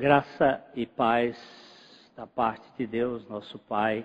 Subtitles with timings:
[0.00, 1.36] Graça e paz
[2.16, 4.02] da parte de Deus, nosso Pai,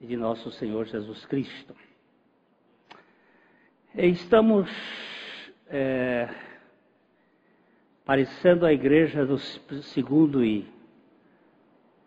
[0.00, 1.76] e de nosso Senhor Jesus Cristo.
[3.94, 4.68] Estamos
[5.68, 6.28] é,
[8.04, 10.68] parecendo a igreja do segundo e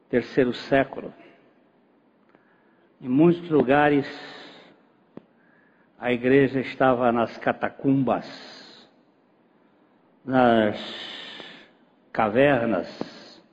[0.09, 1.13] terceiro século.
[2.99, 4.05] Em muitos lugares,
[5.97, 8.89] a igreja estava nas catacumbas,
[10.25, 11.22] nas
[12.13, 13.43] cavernas,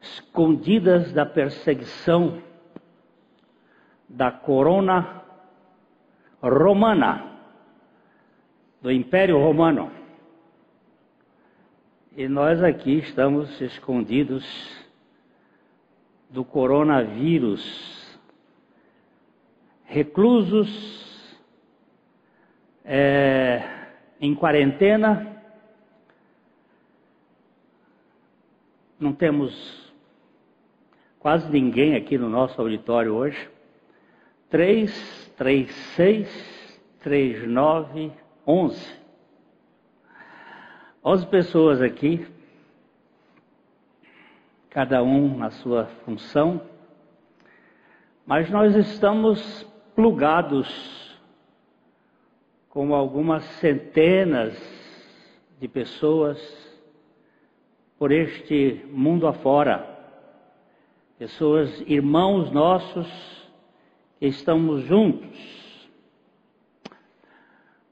[0.00, 2.40] escondidas da perseguição
[4.08, 5.22] da corona
[6.40, 7.32] romana,
[8.80, 9.90] do Império Romano.
[12.16, 14.44] E nós aqui estamos escondidos
[16.30, 18.20] do coronavírus,
[19.84, 21.34] reclusos,
[22.84, 23.62] é,
[24.20, 25.33] em quarentena,
[28.98, 29.92] não temos
[31.18, 33.48] quase ninguém aqui no nosso auditório hoje.
[34.50, 38.12] 3, 3, 6, 3, 9,
[38.46, 39.04] 11.
[41.04, 42.26] 11 pessoas aqui,
[44.70, 46.62] cada um na sua função,
[48.26, 49.62] mas nós estamos
[49.94, 51.18] plugados
[52.70, 54.58] com algumas centenas
[55.60, 56.63] de pessoas
[58.04, 59.82] por este mundo afora.
[61.18, 63.08] Pessoas, irmãos nossos,
[64.18, 65.88] que estamos juntos.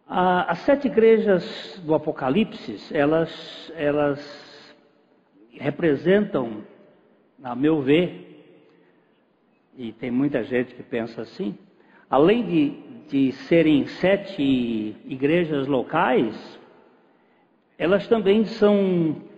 [0.07, 4.77] as sete igrejas do Apocalipse, elas, elas
[5.53, 6.63] representam,
[7.43, 8.45] a meu ver,
[9.79, 11.57] e tem muita gente que pensa assim,
[12.11, 12.71] além de,
[13.09, 16.61] de serem sete igrejas locais,
[17.79, 19.32] elas também são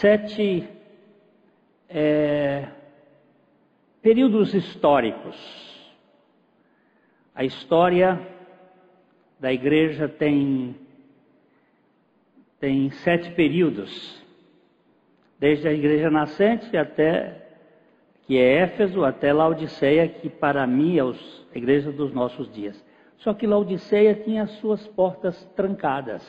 [0.00, 0.68] sete
[1.88, 2.68] é,
[4.02, 5.36] períodos históricos.
[7.34, 8.20] A história
[9.38, 10.76] da igreja tem,
[12.60, 14.22] tem sete períodos,
[15.38, 17.42] desde a igreja nascente até
[18.26, 22.82] que é Éfeso, até Laodiceia, que para mim é a igreja dos nossos dias.
[23.18, 26.22] Só que Laodiceia tinha suas portas trancadas.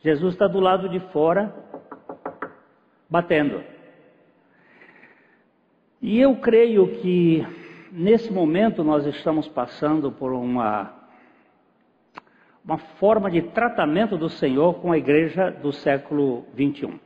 [0.00, 1.54] Jesus está do lado de fora
[3.12, 3.62] batendo.
[6.00, 7.46] E eu creio que
[7.92, 10.98] nesse momento nós estamos passando por uma
[12.64, 16.98] uma forma de tratamento do Senhor com a igreja do século 21.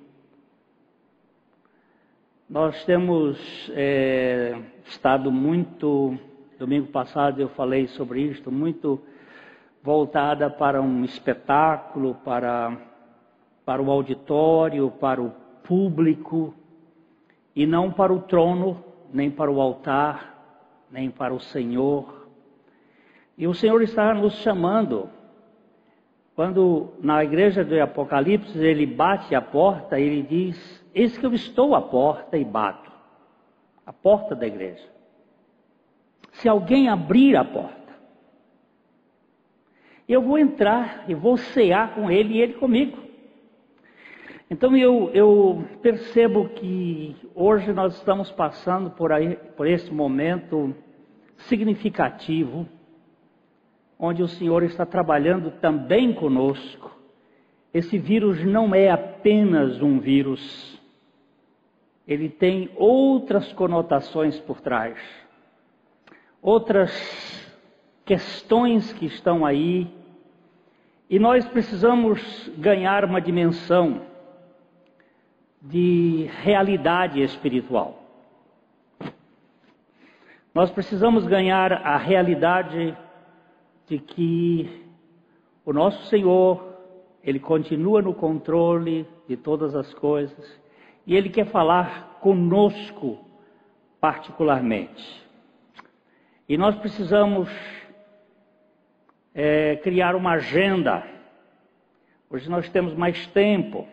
[2.48, 6.16] Nós temos é, estado muito,
[6.58, 9.00] domingo passado eu falei sobre isto, muito
[9.82, 12.76] voltada para um espetáculo, para,
[13.64, 16.54] para o auditório, para o público
[17.54, 22.28] e não para o trono, nem para o altar, nem para o Senhor.
[23.36, 25.08] E o Senhor está nos chamando.
[26.34, 31.74] Quando na igreja do Apocalipse ele bate a porta, ele diz: Eis que eu estou
[31.74, 32.92] à porta e bato.
[33.86, 34.86] A porta da igreja.
[36.32, 37.94] Se alguém abrir a porta,
[40.08, 43.05] eu vou entrar e vou cear com ele e ele comigo.
[44.48, 50.72] Então eu, eu, percebo que hoje nós estamos passando por, aí, por esse momento
[51.38, 52.64] significativo,
[53.98, 56.96] onde o Senhor está trabalhando também conosco.
[57.74, 60.80] Esse vírus não é apenas um vírus,
[62.06, 64.96] ele tem outras conotações por trás,
[66.40, 66.92] outras
[68.04, 69.92] questões que estão aí,
[71.10, 74.14] e nós precisamos ganhar uma dimensão
[75.68, 78.02] de realidade espiritual.
[80.54, 82.96] Nós precisamos ganhar a realidade
[83.86, 84.84] de que
[85.64, 86.64] o nosso Senhor,
[87.22, 90.60] Ele continua no controle de todas as coisas
[91.06, 93.18] e Ele quer falar conosco
[94.00, 95.26] particularmente.
[96.48, 97.50] E nós precisamos
[99.34, 101.04] é, criar uma agenda.
[102.30, 103.86] Hoje nós temos mais tempo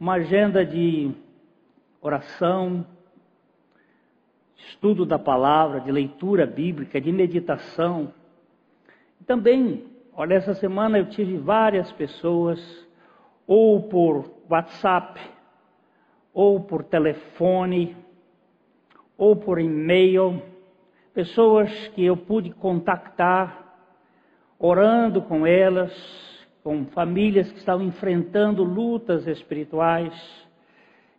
[0.00, 1.12] uma agenda de
[2.00, 2.86] oração,
[4.56, 8.10] estudo da palavra, de leitura bíblica, de meditação.
[9.26, 12.58] Também, olha, essa semana eu tive várias pessoas,
[13.46, 15.20] ou por WhatsApp,
[16.32, 17.94] ou por telefone,
[19.18, 20.42] ou por e-mail,
[21.12, 23.76] pessoas que eu pude contactar,
[24.58, 25.92] orando com elas,
[26.62, 30.12] com famílias que estavam enfrentando lutas espirituais,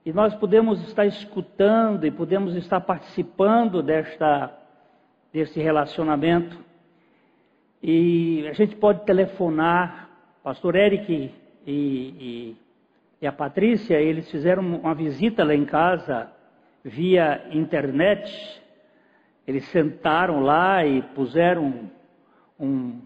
[0.04, 4.52] e nós podemos estar escutando e podemos estar participando desta,
[5.32, 6.58] desse relacionamento.
[7.84, 10.10] E a gente pode telefonar,
[10.44, 11.32] pastor Eric
[11.68, 12.58] e, e,
[13.22, 16.32] e a Patrícia, eles fizeram uma visita lá em casa
[16.84, 18.60] via internet.
[19.46, 21.92] Eles sentaram lá e puseram
[22.60, 23.02] um,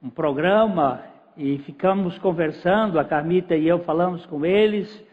[0.00, 5.04] um programa e ficamos conversando, a Carmita e eu falamos com eles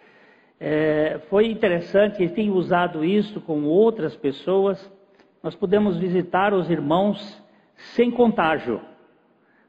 [0.60, 4.92] é, foi interessante, ele tem usado isso com outras pessoas.
[5.42, 7.42] Nós podemos visitar os irmãos
[7.96, 8.82] sem contágio,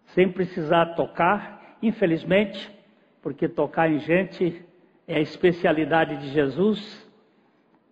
[0.06, 2.68] sem precisar tocar, infelizmente,
[3.22, 4.64] porque tocar em gente
[5.06, 7.08] é a especialidade de Jesus.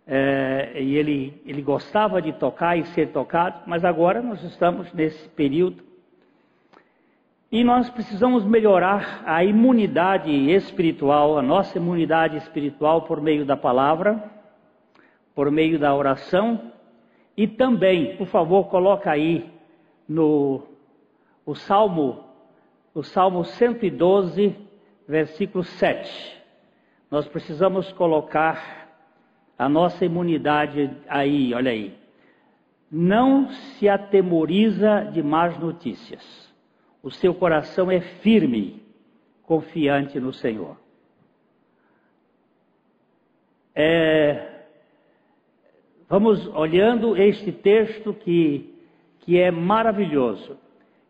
[0.05, 5.29] É, e ele, ele gostava de tocar e ser tocado, mas agora nós estamos nesse
[5.29, 5.85] período
[7.51, 14.23] e nós precisamos melhorar a imunidade espiritual, a nossa imunidade espiritual por meio da palavra,
[15.35, 16.73] por meio da oração
[17.35, 19.51] e também, por favor, coloca aí
[20.07, 20.63] no
[21.47, 22.23] o Salmo,
[22.95, 24.55] o Salmo 112,
[25.09, 26.39] versículo 7.
[27.11, 28.91] Nós precisamos colocar
[29.59, 31.97] a nossa imunidade aí, olha aí.
[32.91, 36.48] Não se atemoriza de más notícias
[37.03, 38.83] o seu coração é firme,
[39.43, 40.77] confiante no Senhor.
[43.75, 44.65] É,
[46.09, 48.75] vamos olhando este texto que,
[49.21, 50.57] que é maravilhoso.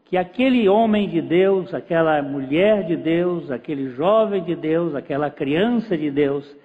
[0.04, 5.96] Que aquele homem de Deus, aquela mulher de Deus, aquele jovem de Deus, aquela criança
[5.96, 6.56] de Deus,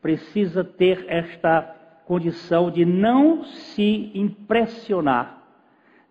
[0.00, 1.62] precisa ter esta
[2.06, 5.35] condição de não se impressionar,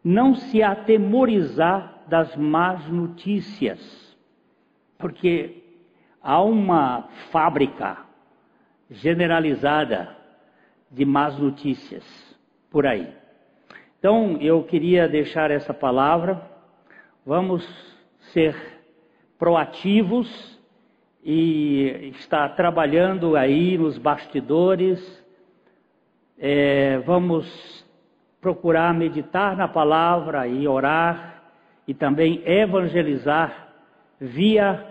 [0.05, 4.15] não se atemorizar das más notícias,
[4.99, 5.63] porque
[6.21, 7.97] há uma fábrica
[8.91, 10.15] generalizada
[10.91, 12.03] de más notícias
[12.69, 13.11] por aí.
[13.97, 16.39] Então, eu queria deixar essa palavra.
[17.25, 17.67] Vamos
[18.31, 18.55] ser
[19.39, 20.29] proativos
[21.23, 25.25] e estar trabalhando aí nos bastidores.
[26.37, 27.84] É, vamos
[28.45, 31.41] procurar meditar na palavra e orar
[31.87, 33.73] e também evangelizar
[34.21, 34.85] via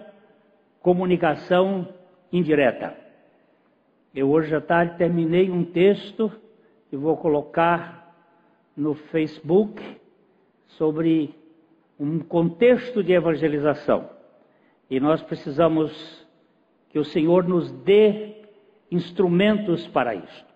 [0.81, 1.87] comunicação
[2.33, 2.97] indireta.
[4.13, 6.33] Eu hoje à tarde terminei um texto
[6.91, 8.13] que vou colocar
[8.77, 9.81] no Facebook
[10.67, 11.33] sobre
[11.97, 14.11] um contexto de evangelização.
[14.91, 16.27] E nós precisamos
[16.89, 18.35] que o Senhor nos dê
[18.91, 20.54] instrumentos para isso.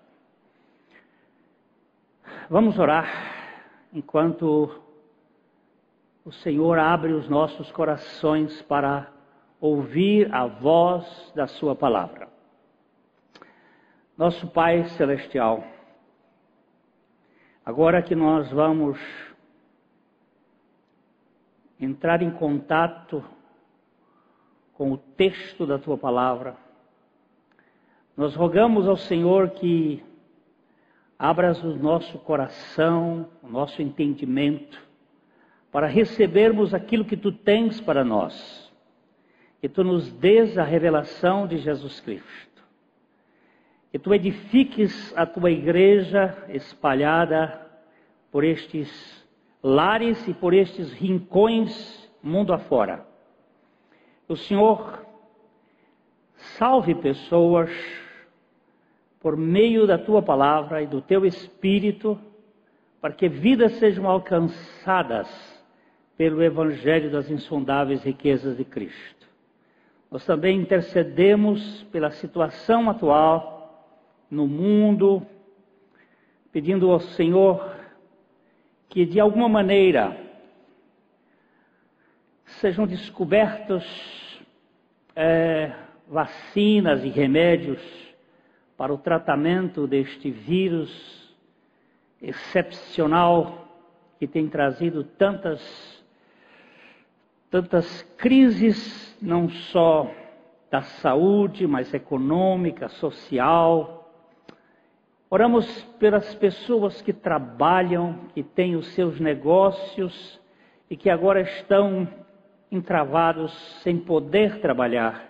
[2.51, 3.07] Vamos orar
[3.93, 4.81] enquanto
[6.25, 9.13] o Senhor abre os nossos corações para
[9.61, 12.27] ouvir a voz da Sua palavra.
[14.17, 15.63] Nosso Pai Celestial,
[17.67, 18.99] agora que nós vamos
[21.79, 23.23] entrar em contato
[24.73, 26.57] com o texto da Tua palavra,
[28.17, 30.03] nós rogamos ao Senhor que
[31.19, 34.81] abras o nosso coração, o nosso entendimento,
[35.73, 38.73] para recebermos aquilo que tu tens para nós.
[39.61, 42.63] Que tu nos dês a revelação de Jesus Cristo.
[43.91, 47.67] Que tu edifiques a tua igreja espalhada
[48.31, 49.27] por estes
[49.63, 53.05] lares e por estes rincões mundo afora.
[54.29, 55.05] O Senhor
[56.37, 57.71] salve pessoas
[59.21, 62.19] por meio da tua palavra e do teu espírito,
[63.01, 65.29] para que vidas sejam alcançadas
[66.17, 69.27] pelo Evangelho das insondáveis riquezas de Cristo.
[70.11, 73.95] Nós também intercedemos pela situação atual
[74.31, 75.25] no mundo,
[76.51, 77.77] pedindo ao Senhor
[78.89, 80.17] que de alguma maneira
[82.47, 83.85] sejam descobertos
[85.15, 85.73] é,
[86.09, 88.08] vacinas e remédios
[88.79, 91.37] para o tratamento deste vírus
[92.23, 93.67] excepcional
[94.21, 95.99] que tem trazido tantas
[97.51, 100.09] tantas crises, não só
[100.71, 104.13] da saúde, mas econômica, social.
[105.31, 105.67] Oramos
[105.99, 110.41] pelas pessoas que trabalham, que têm os seus negócios
[110.91, 112.07] e que agora estão
[112.71, 115.28] entravados sem poder trabalhar.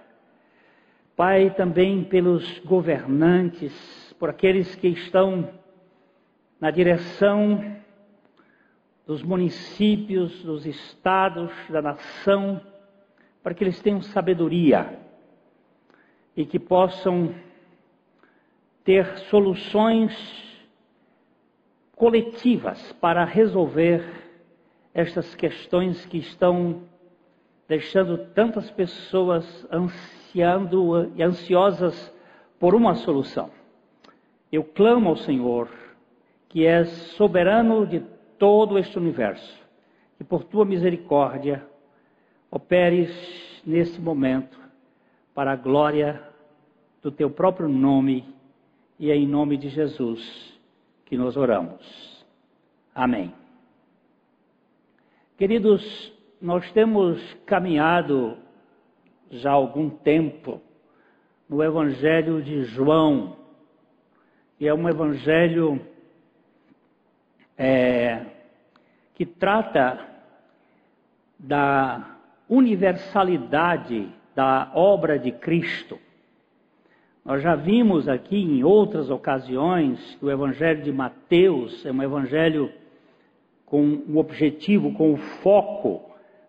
[1.19, 5.51] Pai, também pelos governantes, por aqueles que estão
[6.61, 7.77] na direção
[9.05, 12.61] dos municípios, dos estados, da nação,
[13.43, 14.97] para que eles tenham sabedoria
[16.37, 17.35] e que possam
[18.85, 20.15] ter soluções
[21.97, 24.05] coletivas para resolver
[24.95, 26.88] estas questões que estão
[27.69, 32.15] deixando tantas pessoas ansiando e ansiosas
[32.59, 33.51] por uma solução.
[34.51, 35.69] Eu clamo ao Senhor,
[36.49, 38.01] que é soberano de
[38.39, 39.63] todo este universo,
[40.17, 41.65] que por tua misericórdia
[42.51, 44.59] operes nesse momento
[45.35, 46.23] para a glória
[47.03, 48.25] do teu próprio nome
[48.99, 50.59] e é em nome de Jesus
[51.05, 52.27] que nós oramos.
[52.95, 53.33] Amém.
[55.37, 58.37] Queridos, nós temos caminhado
[59.31, 60.61] já há algum tempo
[61.49, 63.37] no Evangelho de João,
[64.61, 65.81] e é um Evangelho
[67.57, 68.25] é,
[69.15, 69.99] que trata
[71.39, 72.17] da
[72.49, 75.99] universalidade da obra de Cristo.
[77.25, 82.73] Nós já vimos aqui em outras ocasiões que o Evangelho de Mateus é um evangelho
[83.67, 86.08] com o objetivo, com o foco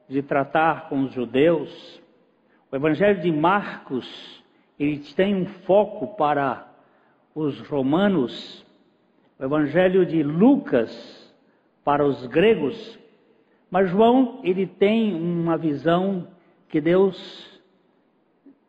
[0.10, 2.02] de tratar com os judeus.
[2.72, 4.44] O Evangelho de Marcos,
[4.80, 6.68] ele tem um foco para
[7.36, 8.66] os romanos.
[9.38, 10.92] O Evangelho de Lucas,
[11.84, 13.00] para os gregos.
[13.70, 16.28] Mas João, ele tem uma visão
[16.68, 17.60] que Deus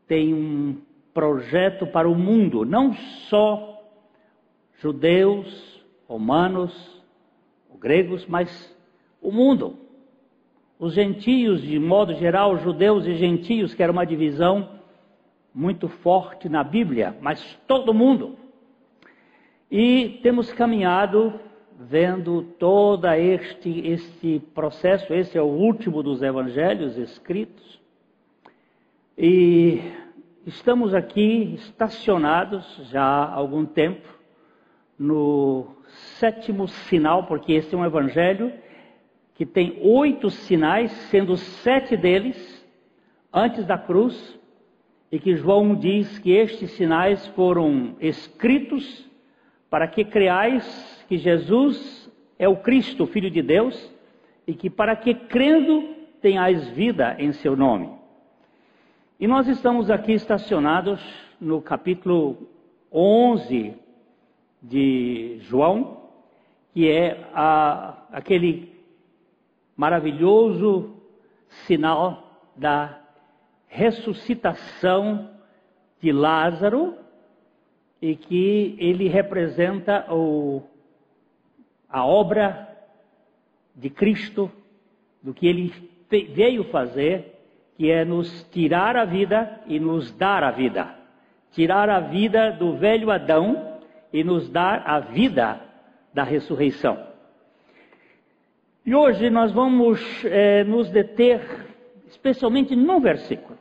[0.06, 0.78] tem um
[1.14, 2.92] projeto para o mundo, não
[3.28, 3.82] só
[4.78, 7.02] judeus, romanos,
[7.80, 8.76] gregos, mas
[9.23, 9.78] o mundo.
[10.80, 14.80] Os gentios, de modo geral, judeus e gentios, que era uma divisão
[15.54, 18.38] muito forte na Bíblia, mas todo mundo.
[19.70, 21.38] E temos caminhado
[21.78, 27.78] vendo todo este, este processo, esse é o último dos evangelhos escritos,
[29.18, 29.82] e
[30.46, 34.08] estamos aqui estacionados já há algum tempo
[34.99, 35.76] no
[36.18, 38.50] sétimo sinal, porque esse é um evangelho
[39.40, 42.62] que tem oito sinais, sendo sete deles
[43.32, 44.38] antes da cruz,
[45.11, 49.09] e que João diz que estes sinais foram escritos
[49.70, 53.90] para que creais que Jesus é o Cristo, Filho de Deus,
[54.47, 55.88] e que para que crendo
[56.20, 57.88] tenhais vida em seu nome.
[59.18, 61.00] E nós estamos aqui estacionados
[61.40, 62.47] no capítulo
[62.92, 63.73] 11
[64.62, 66.11] de João,
[66.75, 68.79] que é a, aquele
[69.80, 70.94] maravilhoso
[71.66, 72.22] sinal
[72.54, 73.00] da
[73.66, 75.30] ressuscitação
[76.02, 76.99] de Lázaro
[78.02, 80.62] e que ele representa o,
[81.88, 82.68] a obra
[83.75, 84.52] de Cristo,
[85.22, 85.72] do que ele
[86.10, 87.40] veio fazer
[87.75, 90.94] que é nos tirar a vida e nos dar a vida.
[91.52, 93.78] Tirar a vida do velho Adão
[94.12, 95.58] e nos dar a vida
[96.12, 97.10] da ressurreição.
[98.84, 101.40] E hoje nós vamos é, nos deter
[102.08, 103.58] especialmente num versículo.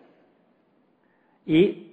[1.45, 1.87] E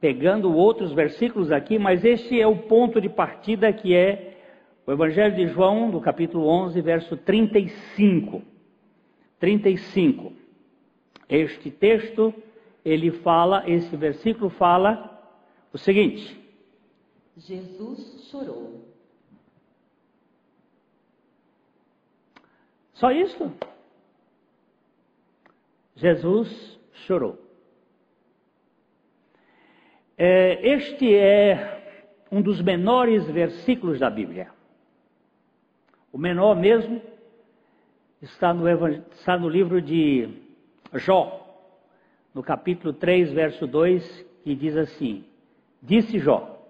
[0.00, 4.38] pegando outros versículos aqui, mas este é o ponto de partida que é
[4.86, 8.42] o Evangelho de João, no capítulo 11, verso 35.
[9.38, 10.32] 35.
[11.28, 12.32] Este texto,
[12.84, 15.22] ele fala, esse versículo fala
[15.72, 16.38] o seguinte:
[17.36, 18.89] Jesus chorou.
[23.00, 23.50] Só isso?
[25.96, 27.38] Jesus chorou.
[30.18, 34.50] É, este é um dos menores versículos da Bíblia.
[36.12, 37.00] O menor mesmo
[38.20, 38.68] está no,
[39.12, 40.28] está no livro de
[40.92, 41.40] Jó,
[42.34, 45.24] no capítulo 3, verso 2, que diz assim:
[45.82, 46.62] Disse Jó.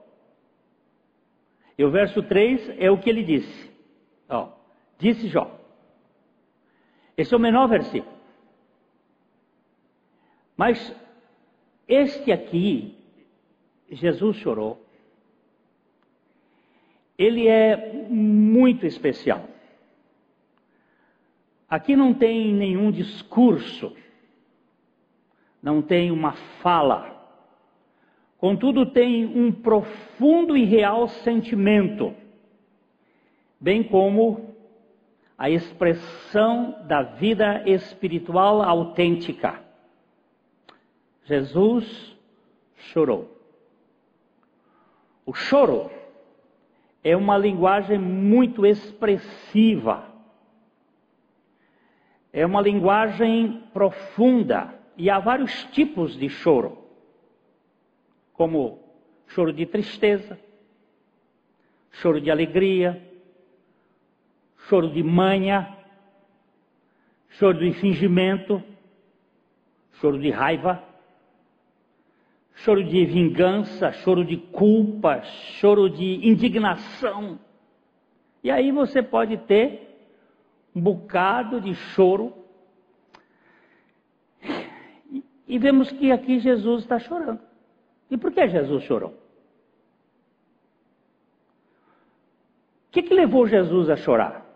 [1.77, 3.71] E o verso 3 é o que ele disse.
[4.29, 4.51] Ó,
[4.97, 5.60] disse Jó.
[7.21, 8.13] Esse é o menor versículo.
[10.57, 10.95] Mas
[11.87, 12.95] este aqui,
[13.91, 14.85] Jesus chorou,
[17.19, 19.45] ele é muito especial.
[21.69, 23.95] Aqui não tem nenhum discurso
[25.63, 27.19] não tem uma fala.
[28.39, 32.15] Contudo, tem um profundo e real sentimento,
[33.61, 34.50] bem como
[35.41, 39.59] a expressão da vida espiritual autêntica.
[41.25, 42.15] Jesus
[42.77, 43.35] chorou.
[45.25, 45.91] O choro
[47.03, 50.05] é uma linguagem muito expressiva,
[52.35, 56.85] é uma linguagem profunda e há vários tipos de choro,
[58.35, 58.79] como
[59.29, 60.39] choro de tristeza,
[61.93, 63.10] choro de alegria,
[64.71, 65.77] choro de manha,
[67.31, 68.63] choro de fingimento,
[69.95, 70.81] choro de raiva,
[72.55, 75.23] choro de vingança, choro de culpa,
[75.59, 77.41] choro de indignação.
[78.45, 79.89] E aí você pode ter
[80.75, 82.33] um bocado de choro.
[85.49, 87.41] E vemos que aqui Jesus está chorando.
[88.09, 89.11] E por que Jesus chorou?
[92.89, 94.50] O que, que levou Jesus a chorar?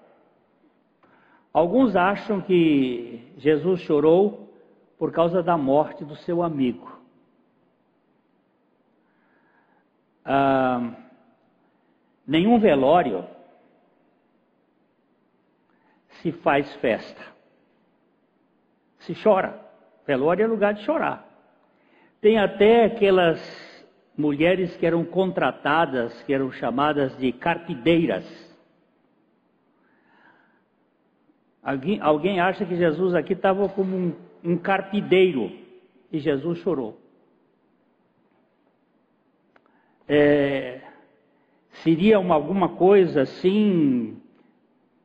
[1.54, 4.52] Alguns acham que Jesus chorou
[4.98, 7.00] por causa da morte do seu amigo.
[10.24, 10.90] Ah,
[12.26, 13.24] nenhum velório
[16.20, 17.22] se faz festa.
[18.98, 19.62] Se chora.
[20.04, 21.24] Velório é lugar de chorar.
[22.20, 23.40] Tem até aquelas
[24.18, 28.24] mulheres que eram contratadas, que eram chamadas de carpideiras.
[31.64, 34.12] Alguém, alguém acha que Jesus aqui estava como um,
[34.44, 35.50] um carpideiro
[36.12, 37.00] e Jesus chorou.
[40.06, 40.82] É,
[41.82, 44.20] seria uma, alguma coisa assim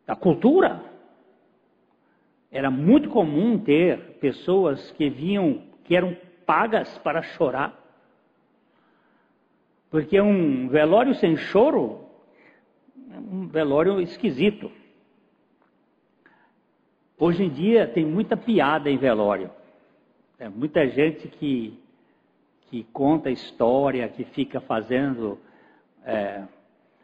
[0.06, 0.84] da cultura?
[2.52, 7.80] Era muito comum ter pessoas que vinham, que eram pagas para chorar.
[9.90, 12.06] Porque um velório sem choro
[13.14, 14.70] é um velório esquisito.
[17.22, 19.52] Hoje em dia tem muita piada em velório.
[20.40, 21.78] É muita gente que,
[22.70, 25.38] que conta história, que fica fazendo.
[26.06, 26.44] É,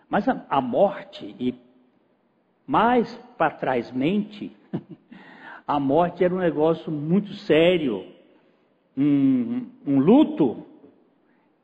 [0.07, 1.53] mas a, a, morte, e
[2.65, 4.55] mais para trás mente,
[5.67, 8.07] a morte era um negócio muito sério.
[8.97, 10.65] Um, um luto,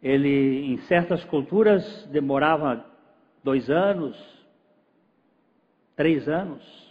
[0.04, 2.86] ele em certas culturas demorava
[3.42, 4.18] dois anos,
[5.96, 6.91] três anos.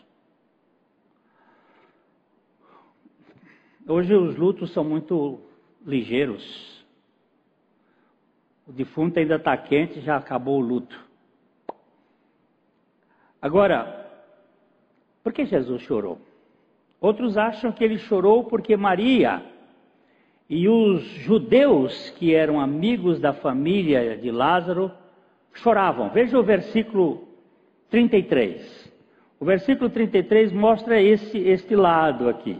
[3.86, 5.40] Hoje os lutos são muito
[5.84, 6.84] ligeiros.
[8.66, 10.98] O defunto ainda está quente, já acabou o luto.
[13.42, 14.08] Agora,
[15.22, 16.20] por que Jesus chorou?
[17.00, 19.42] Outros acham que ele chorou porque Maria
[20.48, 24.90] e os judeus que eram amigos da família de Lázaro
[25.54, 26.10] choravam.
[26.10, 27.28] Veja o versículo
[27.88, 28.92] 33.
[29.38, 32.58] O versículo 33 mostra esse, este lado aqui.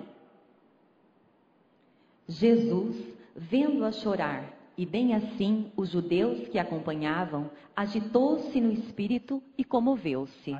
[2.31, 2.97] Jesus,
[3.35, 4.45] vendo-a chorar,
[4.79, 10.57] e bem assim os judeus que acompanhavam, agitou-se no espírito e comoveu-se.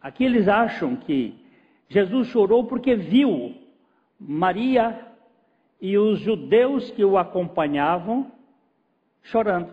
[0.00, 1.34] Aqui eles acham que
[1.88, 3.54] Jesus chorou porque viu
[4.20, 5.08] Maria
[5.80, 8.30] e os judeus que o acompanhavam
[9.22, 9.72] chorando.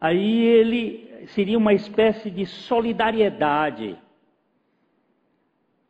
[0.00, 3.98] Aí ele seria uma espécie de solidariedade.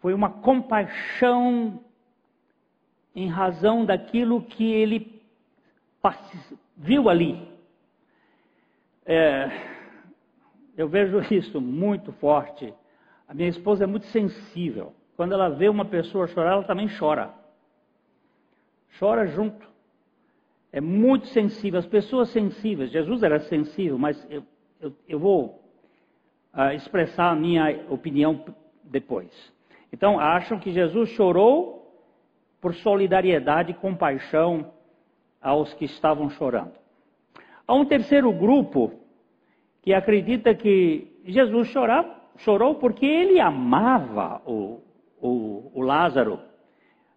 [0.00, 1.78] Foi uma compaixão
[3.14, 5.20] em razão daquilo que ele
[6.76, 7.48] viu ali.
[9.04, 9.50] É,
[10.76, 12.72] eu vejo isso muito forte.
[13.26, 14.94] A minha esposa é muito sensível.
[15.16, 17.34] Quando ela vê uma pessoa chorar, ela também chora.
[18.98, 19.68] Chora junto.
[20.72, 21.78] É muito sensível.
[21.78, 24.42] As pessoas sensíveis, Jesus era sensível, mas eu,
[24.80, 25.62] eu, eu vou
[26.54, 28.44] uh, expressar a minha opinião
[28.84, 29.30] depois.
[29.92, 31.79] Então, acham que Jesus chorou
[32.60, 34.72] por solidariedade e compaixão
[35.40, 36.72] aos que estavam chorando.
[37.66, 38.92] Há um terceiro grupo
[39.82, 44.80] que acredita que Jesus chorava, chorou porque ele amava o,
[45.20, 46.40] o, o Lázaro.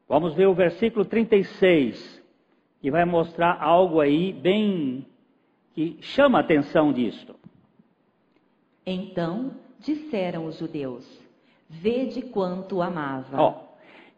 [0.08, 2.24] Vamos ver o versículo 36,
[2.80, 5.06] que vai mostrar algo aí bem
[5.74, 7.36] que chama a atenção disto.
[8.86, 11.06] Então disseram os judeus:
[11.70, 13.42] Vede quanto amava.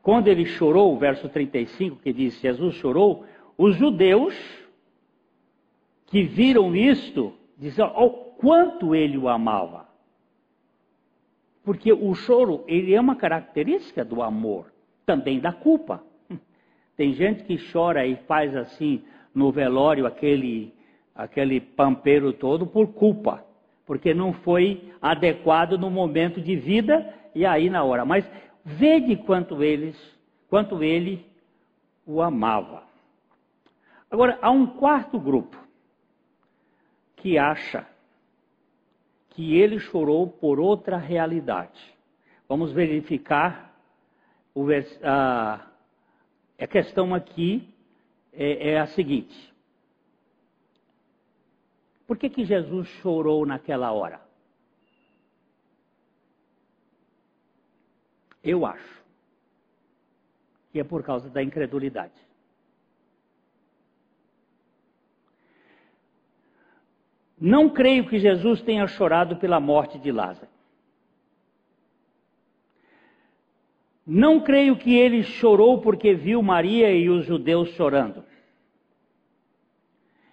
[0.06, 3.26] Quando ele chorou, verso 35, que diz: Jesus chorou,
[3.58, 4.36] os judeus
[6.06, 9.90] que viram isto, diziam: oh, quanto ele o amava.
[11.64, 14.72] Porque o choro, ele é uma característica do amor,
[15.08, 16.04] também da culpa.
[16.96, 19.02] Tem gente que chora e faz assim
[19.34, 20.72] no velório aquele
[21.16, 23.44] aquele pampeiro todo por culpa,
[23.88, 28.06] porque não foi adequado no momento de vida e aí na hora.
[28.06, 28.30] Mas
[28.66, 29.96] Vede quanto eles,
[30.50, 31.24] quanto ele
[32.04, 32.84] o amava.
[34.10, 35.56] Agora, há um quarto grupo
[37.16, 37.88] que acha
[39.30, 41.94] que ele chorou por outra realidade.
[42.50, 43.78] Vamos verificar
[45.04, 45.68] a,
[46.58, 47.72] a questão aqui
[48.34, 49.54] é, é a seguinte.
[52.08, 54.25] Por que, que Jesus chorou naquela hora?
[58.46, 59.04] Eu acho
[60.72, 62.14] que é por causa da incredulidade.
[67.40, 70.48] Não creio que Jesus tenha chorado pela morte de Lázaro.
[74.06, 78.24] Não creio que ele chorou porque viu Maria e os judeus chorando.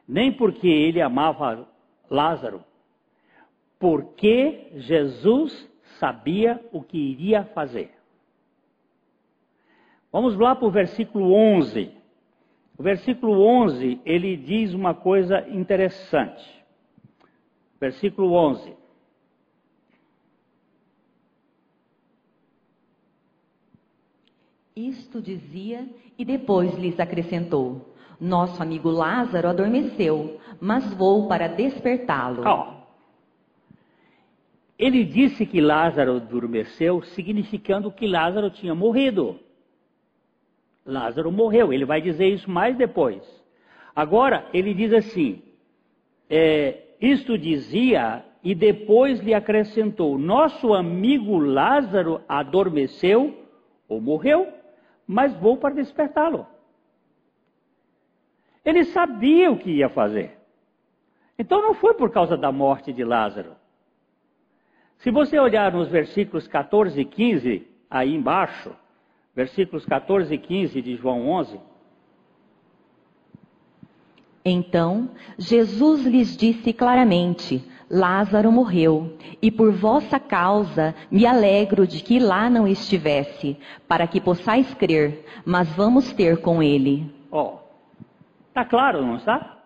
[0.06, 1.66] Nem porque ele amava
[2.10, 2.62] Lázaro.
[3.78, 8.01] Porque Jesus sabia o que iria fazer.
[10.12, 11.90] Vamos lá para o versículo 11.
[12.76, 16.44] O versículo 11, ele diz uma coisa interessante.
[17.80, 18.76] Versículo 11.
[24.76, 32.42] Isto dizia e depois lhes acrescentou: Nosso amigo Lázaro adormeceu, mas vou para despertá-lo.
[32.46, 32.82] Oh.
[34.78, 39.38] Ele disse que Lázaro adormeceu, significando que Lázaro tinha morrido.
[40.84, 43.22] Lázaro morreu, ele vai dizer isso mais depois.
[43.94, 45.42] Agora, ele diz assim:
[46.28, 53.46] é, isto dizia e depois lhe acrescentou: Nosso amigo Lázaro adormeceu
[53.88, 54.52] ou morreu,
[55.06, 56.46] mas vou para despertá-lo.
[58.64, 60.38] Ele sabia o que ia fazer.
[61.38, 63.56] Então não foi por causa da morte de Lázaro.
[64.98, 68.74] Se você olhar nos versículos 14 e 15, aí embaixo,
[69.34, 71.58] versículos 14 e 15 de João 11,
[74.44, 82.18] então Jesus lhes disse claramente: Lázaro morreu, e por vossa causa me alegro de que
[82.18, 87.12] lá não estivesse, para que possais crer, mas vamos ter com ele.
[87.30, 87.58] Ó, oh,
[88.52, 89.58] tá claro, não está?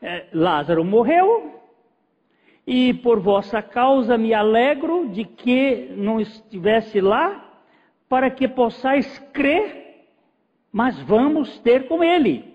[0.00, 1.54] É, Lázaro morreu,
[2.66, 7.45] e por vossa causa me alegro de que não estivesse lá,
[8.08, 10.06] para que possais crer,
[10.72, 12.54] mas vamos ter com ele.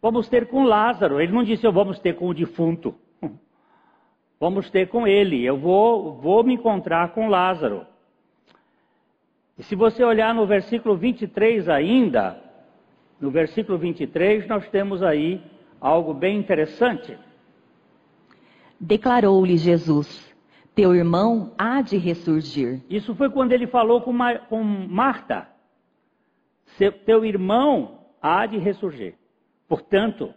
[0.00, 1.20] Vamos ter com Lázaro.
[1.20, 2.94] Ele não disse, eu vamos ter com o defunto.
[4.38, 5.42] Vamos ter com ele.
[5.42, 7.86] Eu vou, vou me encontrar com Lázaro.
[9.58, 12.38] E se você olhar no versículo 23 ainda,
[13.18, 15.40] no versículo 23, nós temos aí
[15.80, 17.16] algo bem interessante.
[18.78, 20.25] Declarou-lhe Jesus:
[20.76, 22.82] Teu irmão há de ressurgir.
[22.90, 25.48] Isso foi quando ele falou com, Mar com Marta:
[27.06, 29.14] Teu irmão há de ressurgir.
[29.66, 30.34] Portanto,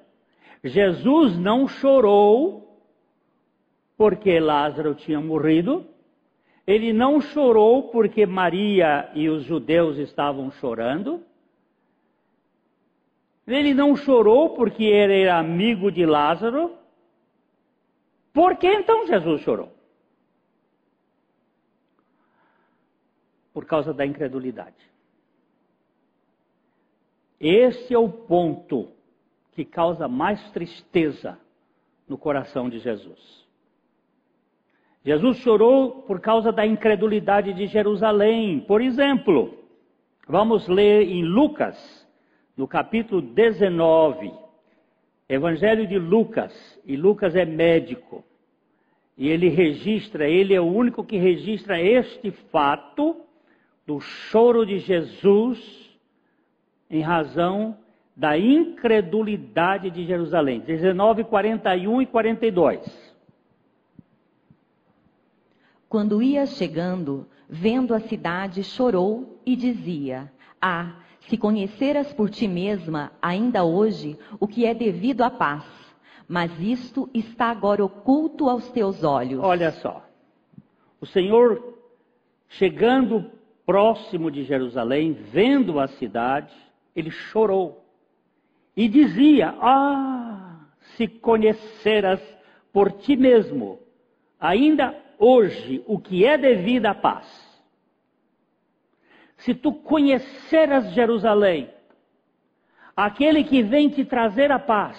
[0.64, 2.82] Jesus não chorou
[3.98, 5.86] porque Lázaro tinha morrido,
[6.66, 11.22] ele não chorou porque Maria e os judeus estavam chorando,
[13.46, 16.72] ele não chorou porque ele era amigo de Lázaro.
[18.32, 19.79] Por que então Jesus chorou?
[23.60, 24.78] Por causa da incredulidade.
[27.42, 28.88] Esse é o ponto
[29.52, 31.38] que causa mais tristeza
[32.08, 33.46] no coração de Jesus.
[35.04, 38.62] Jesus chorou por causa da incredulidade de Jerusalém.
[38.62, 39.54] Por exemplo,
[40.26, 42.08] vamos ler em Lucas,
[42.56, 44.32] no capítulo 19,
[45.28, 48.24] Evangelho de Lucas, e Lucas é médico.
[49.18, 53.26] E ele registra, ele é o único que registra este fato
[53.90, 55.90] do choro de Jesus
[56.92, 57.76] em razão
[58.16, 60.60] da incredulidade de Jerusalém.
[60.60, 63.20] 19, 41 e 42.
[65.90, 73.12] Quando ia chegando, vendo a cidade, chorou e dizia: Ah, se conheceras por ti mesma,
[73.20, 75.66] ainda hoje, o que é devido à paz.
[76.28, 79.44] Mas isto está agora oculto aos teus olhos.
[79.44, 80.08] Olha só.
[81.02, 81.76] O Senhor,
[82.50, 83.39] chegando
[83.70, 86.52] próximo de Jerusalém, vendo a cidade,
[86.96, 87.86] ele chorou
[88.76, 92.20] e dizia: Ah, se conheceras
[92.74, 93.78] por ti mesmo,
[94.40, 97.28] ainda hoje, o que é devido à paz.
[99.38, 101.70] Se tu conheceras Jerusalém,
[102.98, 104.98] aquele que vem te trazer a paz,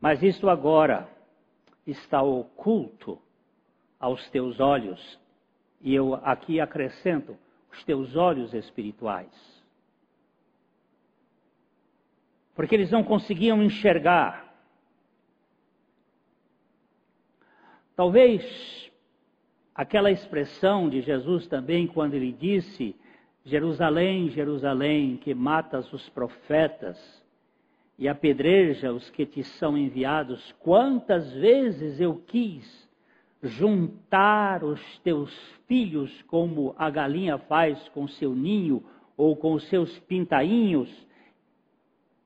[0.00, 1.08] mas isto agora
[1.86, 3.16] está oculto
[4.00, 5.21] aos teus olhos,
[5.82, 7.36] e eu aqui acrescento
[7.70, 9.52] os teus olhos espirituais
[12.54, 14.52] porque eles não conseguiam enxergar.
[17.96, 18.90] Talvez
[19.74, 22.96] aquela expressão de Jesus também, quando ele disse:
[23.44, 26.98] Jerusalém, Jerusalém, que matas os profetas
[27.98, 30.52] e apedreja os que te são enviados.
[30.60, 32.81] Quantas vezes eu quis
[33.42, 35.32] juntar os teus
[35.66, 38.84] filhos como a galinha faz com seu ninho
[39.16, 40.88] ou com os seus pintainhos,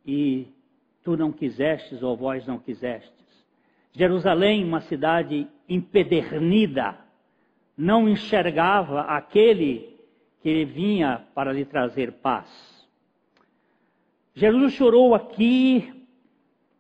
[0.05, 0.47] e
[1.03, 3.13] tu não quisestes, ou vós não quisestes.
[3.93, 6.97] Jerusalém, uma cidade empedernida,
[7.77, 9.97] não enxergava aquele
[10.43, 12.49] que vinha para lhe trazer paz.
[14.35, 16.07] Jesus chorou aqui,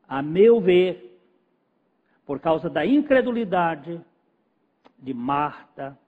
[0.09, 1.21] a meu ver,
[2.25, 4.01] por causa da incredulidade
[4.99, 5.99] de Marta,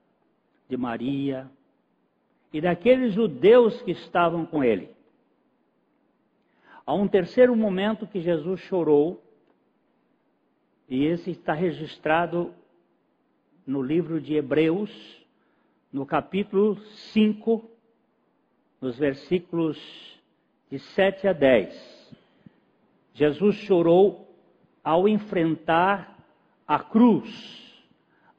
[0.67, 1.49] de Maria
[2.51, 4.95] e daqueles judeus que estavam com ele.
[6.85, 9.23] Há um terceiro momento que Jesus chorou,
[10.87, 12.51] e esse está registrado
[13.65, 14.89] no livro de Hebreus,
[15.93, 16.75] no capítulo
[17.13, 17.69] 5,
[18.81, 19.77] nos versículos
[20.71, 22.09] de 7 a 10.
[23.13, 24.27] Jesus chorou
[24.83, 26.17] ao enfrentar
[26.67, 27.68] a cruz.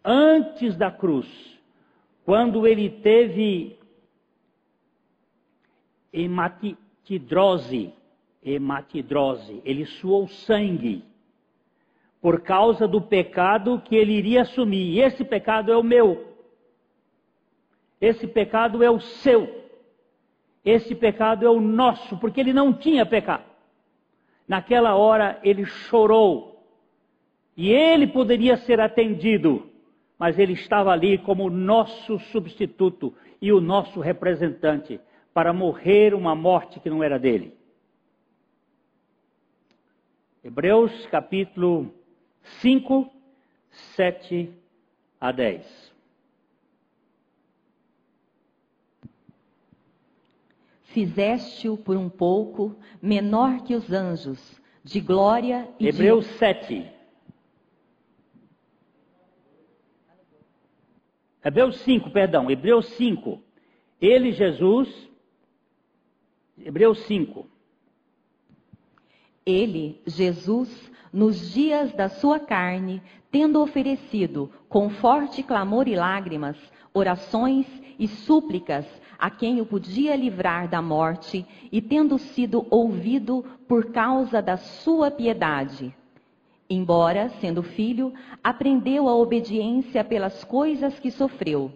[0.05, 1.29] Antes da cruz,
[2.25, 3.79] quando ele teve
[6.13, 7.93] hematidrose,
[8.43, 11.05] hematidrose, ele suou sangue
[12.21, 14.95] por causa do pecado que ele iria assumir.
[14.95, 16.29] E esse pecado é o meu.
[18.01, 19.61] Esse pecado é o seu.
[20.65, 23.45] Esse pecado é o nosso, porque ele não tinha pecado.
[24.47, 26.63] Naquela hora ele chorou.
[27.57, 29.70] E ele poderia ser atendido,
[30.21, 35.01] mas ele estava ali como nosso substituto e o nosso representante
[35.33, 37.57] para morrer uma morte que não era dele.
[40.45, 41.91] Hebreus capítulo
[42.61, 43.11] 5,
[43.97, 44.53] 7
[45.19, 45.91] a 10.
[50.85, 56.33] Fizeste-o por um pouco menor que os anjos, de glória e Hebreus de...
[56.35, 57.00] 7.
[61.45, 63.41] Hebreus 5, perdão, Hebreus 5.
[64.01, 64.89] Ele, Jesus,
[66.59, 67.47] Hebreus 5.
[69.45, 76.57] Ele, Jesus, nos dias da sua carne, tendo oferecido com forte clamor e lágrimas,
[76.93, 77.67] orações
[77.99, 78.87] e súplicas
[79.19, 85.11] a quem o podia livrar da morte, e tendo sido ouvido por causa da sua
[85.11, 85.95] piedade.
[86.71, 91.73] Embora, sendo filho, aprendeu a obediência pelas coisas que sofreu.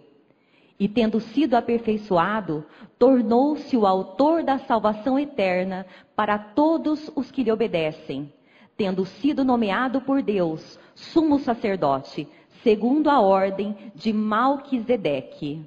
[0.79, 2.65] E tendo sido aperfeiçoado,
[2.97, 8.31] tornou-se o autor da salvação eterna para todos os que lhe obedecem
[8.77, 12.27] tendo sido nomeado por Deus sumo sacerdote,
[12.63, 15.63] segundo a ordem de Malquisedeque.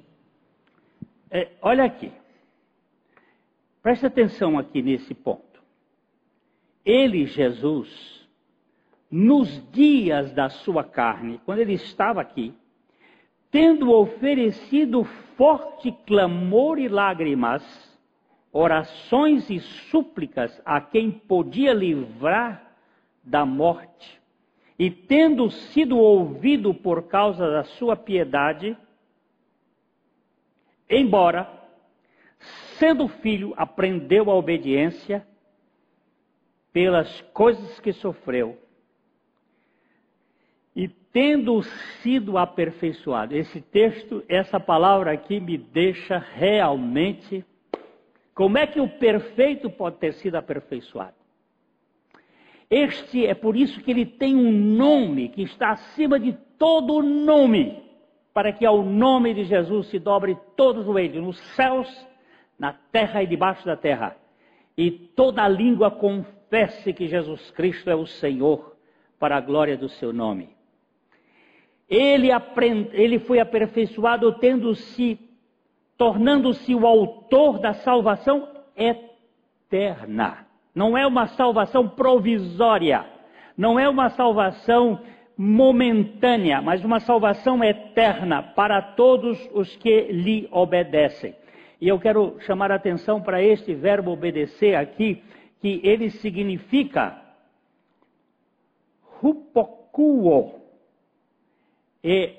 [1.31, 2.11] É, olha aqui.
[3.81, 5.61] Preste atenção aqui nesse ponto.
[6.85, 8.18] Ele, Jesus,
[9.09, 12.53] nos dias da sua carne, quando ele estava aqui,
[13.49, 15.03] tendo oferecido
[15.35, 17.63] forte clamor e lágrimas,
[18.51, 22.75] orações e súplicas a quem podia livrar
[23.23, 24.19] da morte,
[24.77, 28.77] e tendo sido ouvido por causa da sua piedade,
[30.89, 31.51] embora,
[32.77, 35.27] sendo filho, aprendeu a obediência
[36.71, 38.57] pelas coisas que sofreu,
[41.11, 41.61] tendo
[42.01, 43.35] sido aperfeiçoado.
[43.35, 47.43] Esse texto, essa palavra aqui me deixa realmente.
[48.33, 51.15] Como é que o perfeito pode ter sido aperfeiçoado?
[52.69, 57.81] Este é por isso que ele tem um nome que está acima de todo nome,
[58.31, 62.07] para que ao nome de Jesus se dobre todo o joelho, nos céus,
[62.59, 64.15] na terra e debaixo da terra,
[64.77, 68.77] e toda língua confesse que Jesus Cristo é o Senhor,
[69.17, 70.58] para a glória do seu nome.
[71.89, 72.89] Ele, aprend...
[72.93, 75.19] ele foi aperfeiçoado tendo-se,
[75.97, 78.47] tornando-se o autor da salvação
[78.77, 80.45] eterna.
[80.73, 83.05] Não é uma salvação provisória,
[83.57, 85.01] não é uma salvação
[85.35, 91.33] momentânea, mas uma salvação eterna para todos os que lhe obedecem.
[91.81, 95.23] E eu quero chamar a atenção para este verbo obedecer aqui,
[95.61, 97.21] que ele significa
[99.23, 100.58] hupokuo,
[102.03, 102.35] é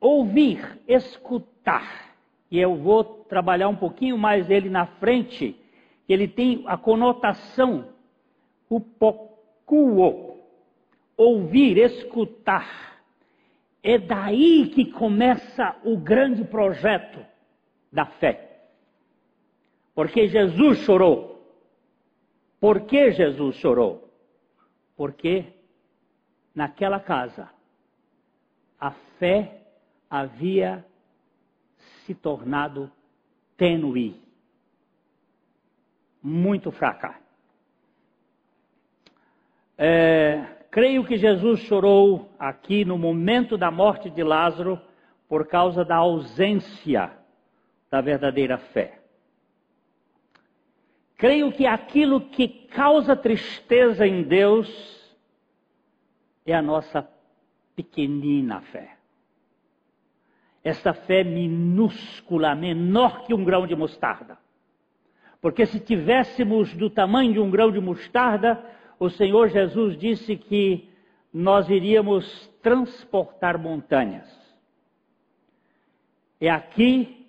[0.00, 2.14] ouvir, escutar.
[2.50, 5.56] E eu vou trabalhar um pouquinho mais ele na frente,
[6.08, 7.92] ele tem a conotação
[8.68, 10.38] upokuo,
[11.16, 13.00] ouvir, escutar.
[13.82, 17.24] É daí que começa o grande projeto
[17.92, 18.68] da fé.
[19.94, 21.32] Porque Jesus chorou.
[22.60, 24.08] Por que Jesus chorou?
[24.96, 25.46] Porque
[26.54, 27.50] naquela casa
[28.82, 29.62] a fé
[30.10, 30.84] havia
[32.04, 32.90] se tornado
[33.56, 34.20] tênue,
[36.20, 37.14] muito fraca.
[39.78, 44.80] É, creio que Jesus chorou aqui no momento da morte de Lázaro
[45.28, 47.12] por causa da ausência
[47.88, 48.98] da verdadeira fé.
[51.16, 54.68] Creio que aquilo que causa tristeza em Deus
[56.44, 57.11] é a nossa
[57.74, 58.96] pequenina fé.
[60.62, 64.38] Essa fé minúscula, menor que um grão de mostarda.
[65.40, 68.64] Porque se tivéssemos do tamanho de um grão de mostarda,
[68.98, 70.88] o Senhor Jesus disse que
[71.32, 74.30] nós iríamos transportar montanhas.
[76.40, 77.26] É aqui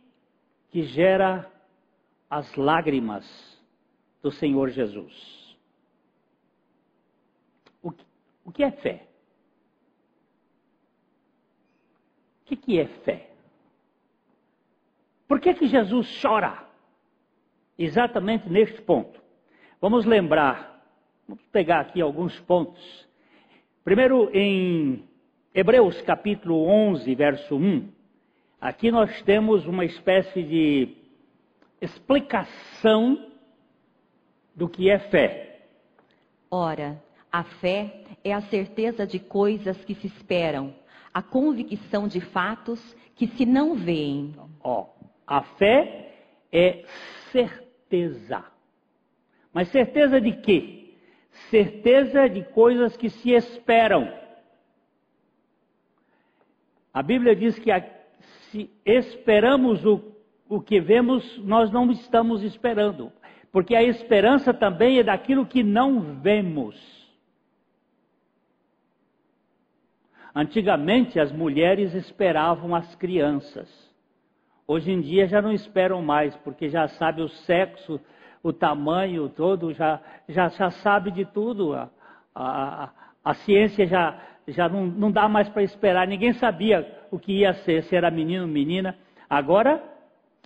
[0.70, 1.52] que gera
[2.30, 3.26] as lágrimas
[4.22, 5.44] do Senhor Jesus.
[8.46, 9.08] O que, é fé?
[12.42, 13.30] O que, que é fé?
[15.28, 16.68] Por que, que Jesus chora?
[17.78, 19.22] Exatamente neste ponto.
[19.82, 20.86] Vamos lembrar,
[21.28, 23.08] vamos pegar aqui alguns pontos.
[23.84, 25.04] Primeiro, em
[25.54, 27.90] Hebreus capítulo 11, verso 1,
[28.62, 30.96] aqui nós temos uma espécie de
[31.82, 33.32] explicação
[34.56, 35.66] do que é fé.
[36.50, 40.74] Ora, a fé é a certeza de coisas que se esperam,
[41.14, 44.34] a convicção de fatos que se não veem.
[44.62, 44.88] Ó,
[45.28, 46.16] a fé
[46.52, 46.84] é
[47.32, 48.44] certeza.
[49.54, 50.96] Mas certeza de quê?
[51.50, 54.12] Certeza de coisas que se esperam.
[56.94, 57.84] A Bíblia diz que a,
[58.50, 60.16] se esperamos o,
[60.48, 63.12] o que vemos, nós não estamos esperando.
[63.52, 67.03] Porque a esperança também é daquilo que não vemos.
[70.36, 73.70] Antigamente as mulheres esperavam as crianças.
[74.68, 78.00] Hoje em dia já não esperam mais, porque já sabe o sexo,
[78.42, 81.74] o tamanho todo, já, já, já sabe de tudo.
[81.74, 81.90] A,
[82.34, 82.90] a,
[83.24, 86.08] a ciência já, já não, não dá mais para esperar.
[86.08, 88.98] Ninguém sabia o que ia ser, se era menino ou menina.
[89.30, 89.84] Agora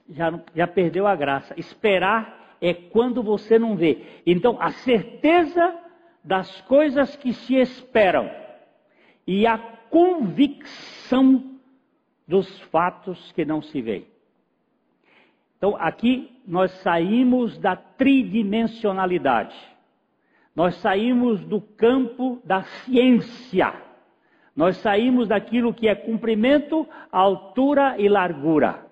[0.10, 1.54] já, já perdeu a graça.
[1.58, 4.22] Esperar é quando você não vê.
[4.26, 5.76] Então, a certeza
[6.24, 8.30] das coisas que se esperam
[9.26, 11.58] e a convicção
[12.28, 14.06] dos fatos que não se veem.
[15.58, 19.56] Então, aqui nós saímos da tridimensionalidade.
[20.56, 23.74] Nós saímos do campo da ciência.
[24.56, 28.88] Nós saímos daquilo que é comprimento, altura e largura,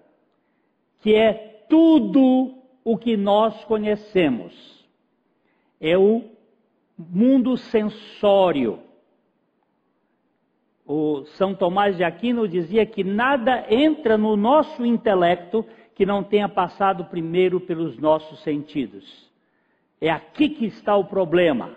[1.02, 2.54] que é tudo
[2.84, 4.54] o que nós conhecemos.
[5.82, 6.24] É o
[6.98, 8.80] mundo sensório.
[10.86, 16.48] O São Tomás de Aquino dizia que nada entra no nosso intelecto que não tenha
[16.48, 19.30] passado primeiro pelos nossos sentidos.
[20.00, 21.72] É aqui que está o problema.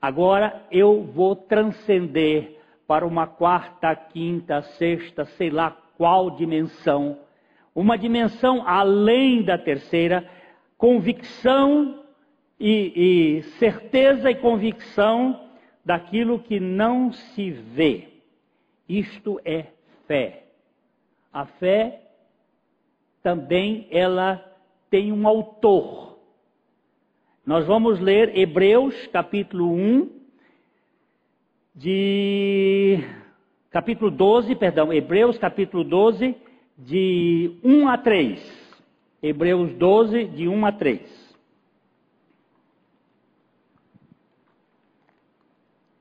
[0.00, 7.18] Agora eu vou transcender para uma quarta, quinta, sexta, sei lá qual dimensão
[7.74, 10.24] uma dimensão além da terceira,
[10.78, 12.04] convicção
[12.58, 15.48] e, e certeza e convicção
[15.84, 18.13] daquilo que não se vê.
[18.88, 19.66] Isto é
[20.06, 20.46] fé.
[21.32, 22.02] A fé
[23.22, 24.36] também ela
[24.90, 26.18] tem um autor.
[27.44, 30.10] Nós vamos ler Hebreus capítulo 1
[31.74, 32.98] de
[33.70, 36.36] capítulo 12, perdão, Hebreus capítulo 12
[36.78, 38.64] de 1 a 3.
[39.22, 41.34] Hebreus 12, de 1 a 3.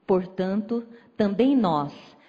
[0.06, 1.94] Portanto, também nós,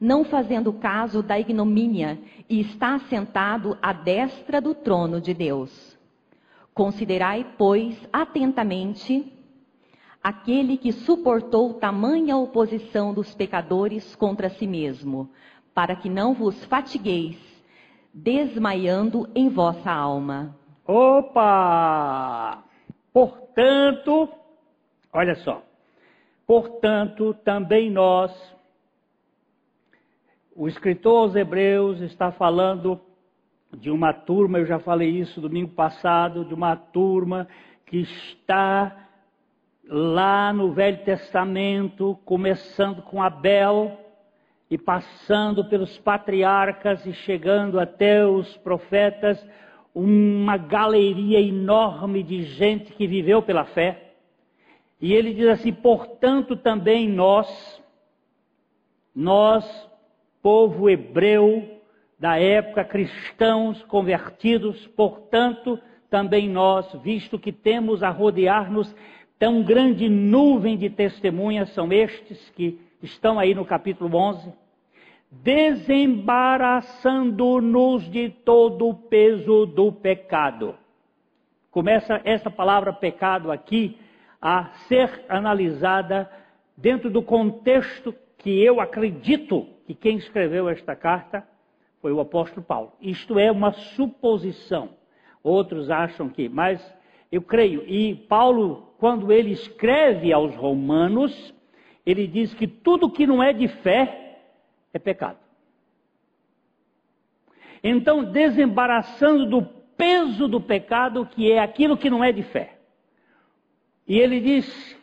[0.00, 5.98] não fazendo caso da ignomínia, e está sentado à destra do trono de Deus.
[6.72, 9.30] Considerai, pois, atentamente
[10.22, 15.30] aquele que suportou tamanha oposição dos pecadores contra si mesmo,
[15.74, 17.38] para que não vos fatigueis
[18.12, 20.56] desmaiando em vossa alma.
[20.86, 22.62] Opa!
[23.12, 24.28] Portanto,
[25.12, 25.62] olha só.
[26.46, 28.32] portanto, também nós,
[30.60, 33.00] o escritor aos Hebreus está falando
[33.78, 37.48] de uma turma, eu já falei isso domingo passado, de uma turma
[37.86, 39.08] que está
[39.88, 43.98] lá no Velho Testamento, começando com Abel
[44.70, 49.42] e passando pelos patriarcas e chegando até os profetas,
[49.94, 54.12] uma galeria enorme de gente que viveu pela fé.
[55.00, 57.82] E ele diz assim: portanto, também nós,
[59.14, 59.89] nós,
[60.42, 61.80] povo hebreu
[62.18, 65.78] da época, cristãos convertidos, portanto,
[66.10, 68.92] também nós, visto que temos a rodear-nos
[69.38, 74.52] tão grande nuvem de testemunhas, são estes que estão aí no capítulo 11,
[75.30, 80.74] desembaraçando-nos de todo o peso do pecado.
[81.70, 83.96] Começa essa palavra pecado aqui
[84.42, 86.28] a ser analisada
[86.76, 91.44] dentro do contexto que eu acredito que quem escreveu esta carta
[92.00, 92.92] foi o apóstolo Paulo.
[93.00, 94.90] Isto é uma suposição.
[95.42, 96.80] Outros acham que, mas
[97.32, 97.82] eu creio.
[97.88, 101.52] E Paulo, quando ele escreve aos Romanos,
[102.06, 104.38] ele diz que tudo que não é de fé
[104.94, 105.38] é pecado.
[107.82, 109.62] Então, desembaraçando do
[109.96, 112.78] peso do pecado, que é aquilo que não é de fé.
[114.06, 114.96] E ele diz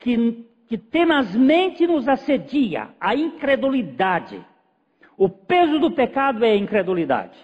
[0.00, 4.42] que, que tenazmente nos assedia a incredulidade.
[5.18, 7.38] O peso do pecado é a incredulidade,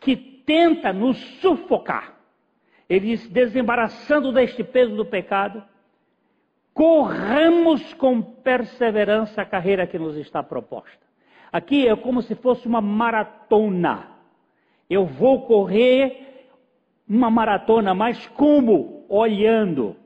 [0.00, 2.14] que tenta nos sufocar.
[2.88, 5.62] Ele diz: desembaraçando deste peso do pecado,
[6.72, 11.04] corramos com perseverança a carreira que nos está proposta.
[11.52, 14.08] Aqui é como se fosse uma maratona.
[14.88, 16.48] Eu vou correr
[17.06, 19.04] uma maratona, mas como?
[19.06, 19.96] Olhando.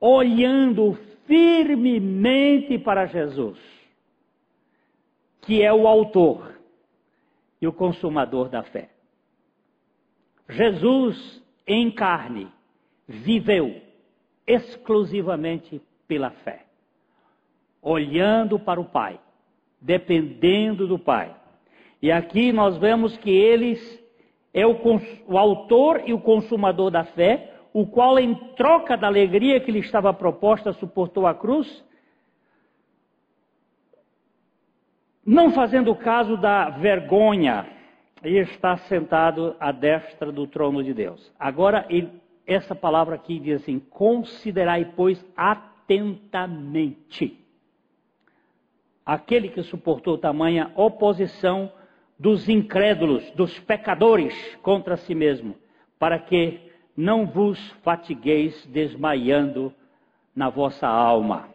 [0.00, 3.58] Olhando firmemente para Jesus,
[5.42, 6.58] que é o autor
[7.60, 8.90] e o consumador da fé.
[10.48, 12.46] Jesus em carne,
[13.08, 13.80] viveu
[14.46, 16.64] exclusivamente pela fé,
[17.82, 19.18] olhando para o Pai,
[19.80, 21.34] dependendo do Pai.
[22.00, 24.04] E aqui nós vemos que eles
[24.54, 24.76] é o,
[25.26, 29.80] o autor e o consumador da fé, o qual, em troca da alegria que lhe
[29.80, 31.84] estava proposta, suportou a cruz,
[35.22, 37.66] não fazendo caso da vergonha
[38.24, 41.30] e está sentado à destra do trono de Deus.
[41.38, 42.10] Agora, ele,
[42.46, 47.38] essa palavra aqui diz assim: considerai, pois, atentamente
[49.04, 51.70] aquele que suportou tamanha oposição
[52.18, 55.54] dos incrédulos, dos pecadores contra si mesmo,
[55.98, 56.65] para que
[56.96, 59.72] não vos fatigueis desmaiando
[60.34, 61.48] na vossa alma.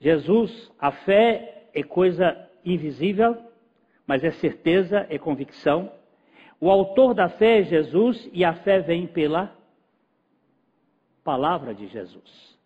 [0.00, 3.36] Jesus, a fé é coisa invisível,
[4.06, 5.92] mas é certeza, é convicção.
[6.60, 9.54] O autor da fé é Jesus e a fé vem pela
[11.22, 12.58] palavra de Jesus.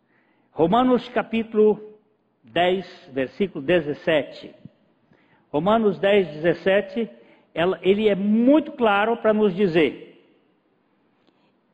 [0.52, 1.98] Romanos capítulo
[2.44, 4.54] 10, versículo 17.
[5.50, 7.10] Romanos 10, 17,
[7.82, 10.05] ele é muito claro para nos dizer.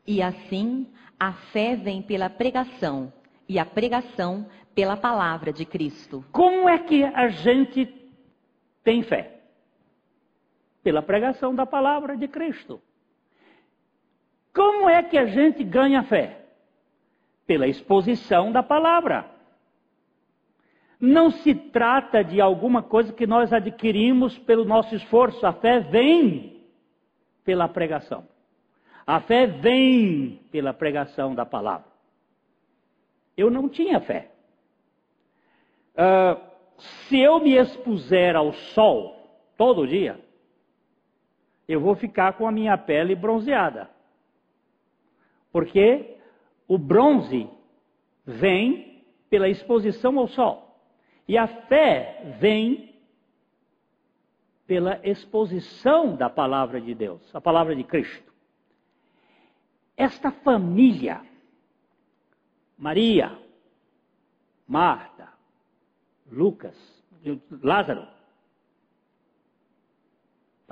[0.06, 0.86] E assim
[1.18, 3.12] a fé vem pela pregação,
[3.48, 6.24] e a pregação pela palavra de Cristo.
[6.32, 7.86] Como é que a gente
[8.82, 9.40] tem fé?
[10.82, 12.80] Pela pregação da palavra de Cristo.
[14.52, 16.44] Como é que a gente ganha fé?
[17.46, 19.30] Pela exposição da palavra.
[21.00, 25.46] Não se trata de alguma coisa que nós adquirimos pelo nosso esforço.
[25.46, 26.64] A fé vem
[27.44, 28.31] pela pregação.
[29.06, 31.90] A fé vem pela pregação da palavra.
[33.36, 34.30] Eu não tinha fé.
[35.94, 36.40] Uh,
[37.08, 39.16] se eu me expuser ao sol
[39.56, 40.18] todo dia,
[41.68, 43.90] eu vou ficar com a minha pele bronzeada.
[45.50, 46.16] Porque
[46.66, 47.48] o bronze
[48.24, 50.76] vem pela exposição ao sol.
[51.26, 52.94] E a fé vem
[54.66, 58.31] pela exposição da palavra de Deus, a palavra de Cristo.
[59.96, 61.20] Esta família,
[62.76, 63.38] Maria,
[64.66, 65.28] Marta,
[66.30, 66.76] Lucas,
[67.62, 68.06] Lázaro,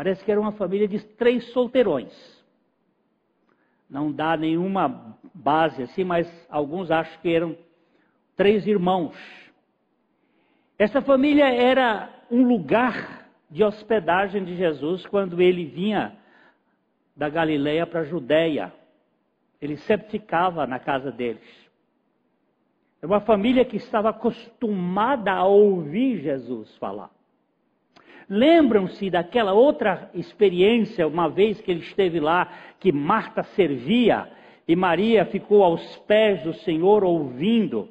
[0.01, 2.11] Parece que era uma família de três solteirões.
[3.87, 7.55] Não dá nenhuma base assim, mas alguns acham que eram
[8.35, 9.15] três irmãos.
[10.79, 16.17] Essa família era um lugar de hospedagem de Jesus quando ele vinha
[17.15, 18.73] da Galileia para a Judéia.
[19.61, 21.43] Ele sempre ficava na casa deles.
[23.03, 27.11] É uma família que estava acostumada a ouvir Jesus falar.
[28.29, 32.49] Lembram-se daquela outra experiência, uma vez que ele esteve lá,
[32.79, 34.31] que Marta servia
[34.69, 37.89] e Maria ficou aos pés do Senhor ouvindo.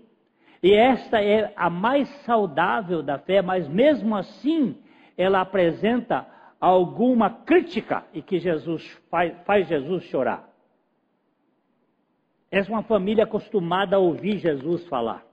[0.64, 4.78] E esta é a mais saudável da fé, mas mesmo assim
[5.18, 6.26] ela apresenta
[6.60, 10.48] alguma crítica e que Jesus faz, faz Jesus chorar.
[12.52, 15.26] Essa é uma família acostumada a ouvir Jesus falar.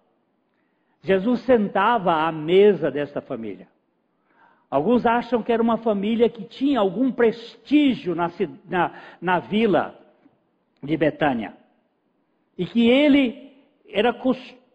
[1.02, 3.68] Jesus sentava à mesa dessa família.
[4.68, 8.30] Alguns acham que era uma família que tinha algum prestígio na,
[8.68, 9.98] na, na vila
[10.82, 11.56] de Betânia.
[12.58, 13.52] E que ele
[13.88, 14.12] era,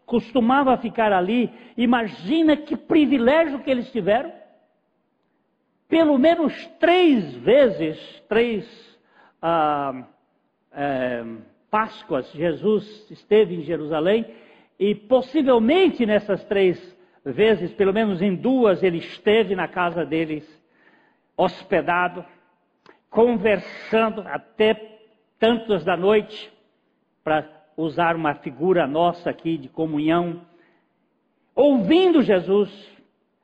[0.06, 1.52] costumava ficar ali.
[1.76, 4.32] Imagina que privilégio que eles tiveram.
[5.90, 8.66] Pelo menos três vezes, três
[9.42, 10.06] ah,
[10.72, 11.24] é,
[11.72, 14.26] Páscoas, Jesus esteve em Jerusalém
[14.78, 16.78] e possivelmente nessas três
[17.24, 20.46] vezes, pelo menos em duas, ele esteve na casa deles,
[21.38, 22.26] hospedado,
[23.10, 25.00] conversando até
[25.40, 26.52] tantas da noite,
[27.24, 27.48] para
[27.78, 30.42] usar uma figura nossa aqui de comunhão,
[31.56, 32.70] ouvindo Jesus.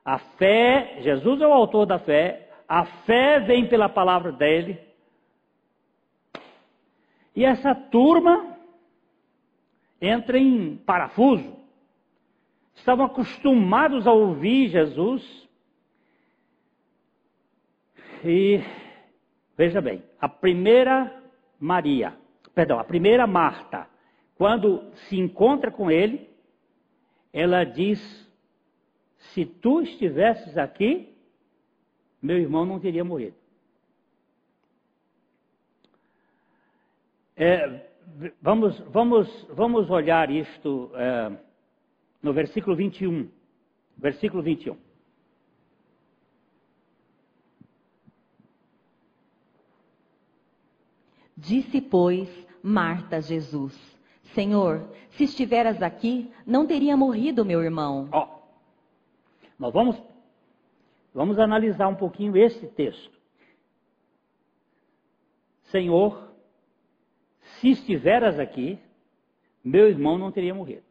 [0.04, 4.87] A fé, Jesus é o autor da fé, a fé vem pela palavra dele,
[7.38, 8.58] e essa turma
[10.00, 11.56] entra em parafuso.
[12.74, 15.48] Estavam acostumados a ouvir Jesus.
[18.24, 18.60] E
[19.56, 21.22] veja bem, a primeira
[21.60, 22.18] Maria,
[22.56, 23.88] perdão, a primeira Marta,
[24.36, 26.28] quando se encontra com ele,
[27.32, 28.00] ela diz:
[29.32, 31.16] Se tu estivesses aqui,
[32.20, 33.37] meu irmão não teria morrido.
[37.40, 37.88] É,
[38.42, 41.38] vamos, vamos, vamos olhar isto é,
[42.20, 43.30] no versículo 21.
[43.96, 44.76] Versículo 21.
[51.36, 52.28] Disse, pois,
[52.60, 53.72] Marta a Jesus:
[54.34, 58.08] Senhor, se estiveras aqui, não teria morrido meu irmão.
[58.10, 58.40] Ó,
[59.56, 59.96] nós vamos,
[61.14, 63.16] vamos analisar um pouquinho esse texto.
[65.70, 66.27] Senhor,
[67.60, 68.78] se estiveras aqui,
[69.64, 70.82] meu irmão não teria morrido.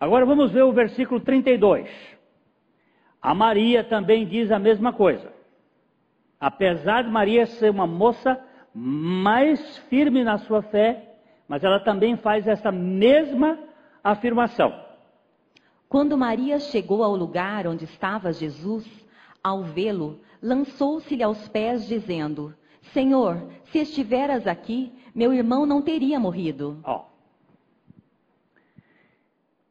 [0.00, 1.88] Agora vamos ver o versículo 32.
[3.20, 5.32] A Maria também diz a mesma coisa.
[6.38, 8.40] Apesar de Maria ser uma moça
[8.72, 11.16] mais firme na sua fé,
[11.48, 13.58] mas ela também faz essa mesma
[14.04, 14.72] afirmação.
[15.88, 18.86] Quando Maria chegou ao lugar onde estava Jesus,
[19.42, 22.54] ao vê-lo, lançou-se-lhe aos pés, dizendo:
[22.92, 26.80] Senhor, se estiveras aqui, meu irmão não teria morrido.
[26.84, 27.06] Ó.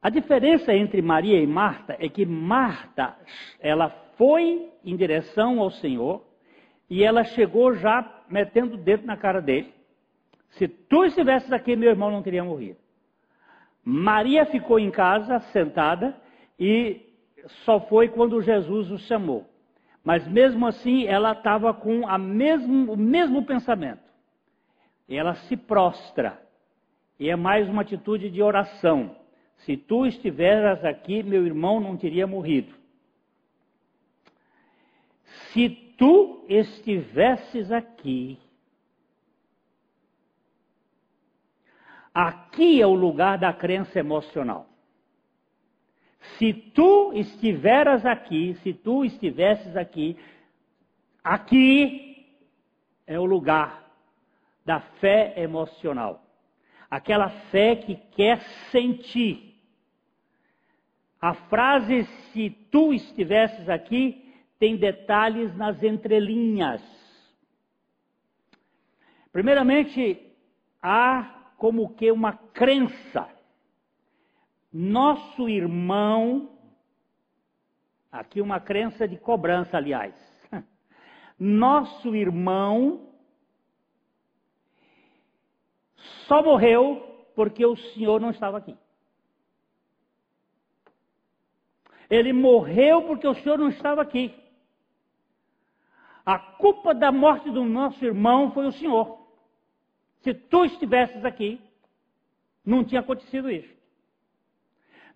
[0.01, 3.17] A diferença entre Maria e Marta é que Marta,
[3.59, 6.23] ela foi em direção ao Senhor
[6.89, 9.73] e ela chegou já metendo o dedo na cara dele.
[10.51, 12.79] Se tu estivesses aqui, meu irmão não teria morrido.
[13.83, 16.15] Maria ficou em casa, sentada,
[16.59, 17.01] e
[17.65, 19.45] só foi quando Jesus o chamou.
[20.07, 24.09] Mas mesmo assim, ela estava com mesmo, o mesmo pensamento.
[25.05, 26.41] E ela se prostra.
[27.19, 29.17] E é mais uma atitude de oração.
[29.65, 32.73] Se tu estiveras aqui, meu irmão não teria morrido.
[35.51, 38.39] Se tu estivesses aqui,
[42.13, 44.69] aqui é o lugar da crença emocional.
[46.37, 50.17] Se tu estiveras aqui, se tu estivesses aqui,
[51.23, 52.25] aqui
[53.05, 53.85] é o lugar
[54.65, 56.23] da fé emocional.
[56.89, 59.55] Aquela fé que quer sentir.
[61.19, 64.23] A frase se tu estivesses aqui
[64.59, 66.81] tem detalhes nas entrelinhas.
[69.31, 70.19] Primeiramente,
[70.81, 73.36] há como que uma crença
[74.71, 76.49] nosso irmão,
[78.11, 80.13] aqui uma crença de cobrança, aliás.
[81.39, 83.07] Nosso irmão
[86.27, 88.75] só morreu porque o Senhor não estava aqui.
[92.09, 94.33] Ele morreu porque o Senhor não estava aqui.
[96.25, 99.17] A culpa da morte do nosso irmão foi o Senhor.
[100.21, 101.61] Se tu estivesses aqui,
[102.65, 103.76] não tinha acontecido isso.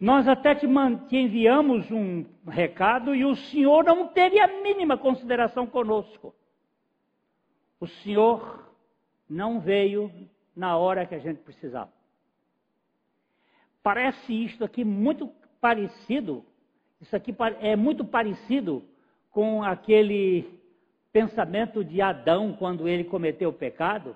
[0.02, 0.66] Nós até te,
[1.08, 6.34] te enviamos um recado e o Senhor não teve a mínima consideração conosco.
[7.80, 8.68] O Senhor
[9.30, 10.12] não veio
[10.56, 11.94] na hora que a gente precisava.
[13.84, 16.44] Parece isto aqui muito parecido,
[17.00, 18.84] isso aqui é muito parecido
[19.30, 20.60] com aquele
[21.14, 24.16] pensamento de Adão quando ele cometeu o pecado,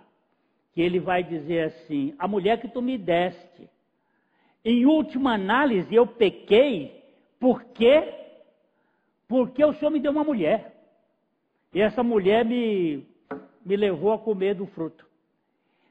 [0.73, 3.69] que ele vai dizer assim: a mulher que tu me deste,
[4.65, 7.03] em última análise eu pequei,
[7.39, 8.13] por quê?
[9.27, 10.75] Porque o Senhor me deu uma mulher.
[11.71, 13.07] E essa mulher me,
[13.63, 15.05] me levou a comer do fruto.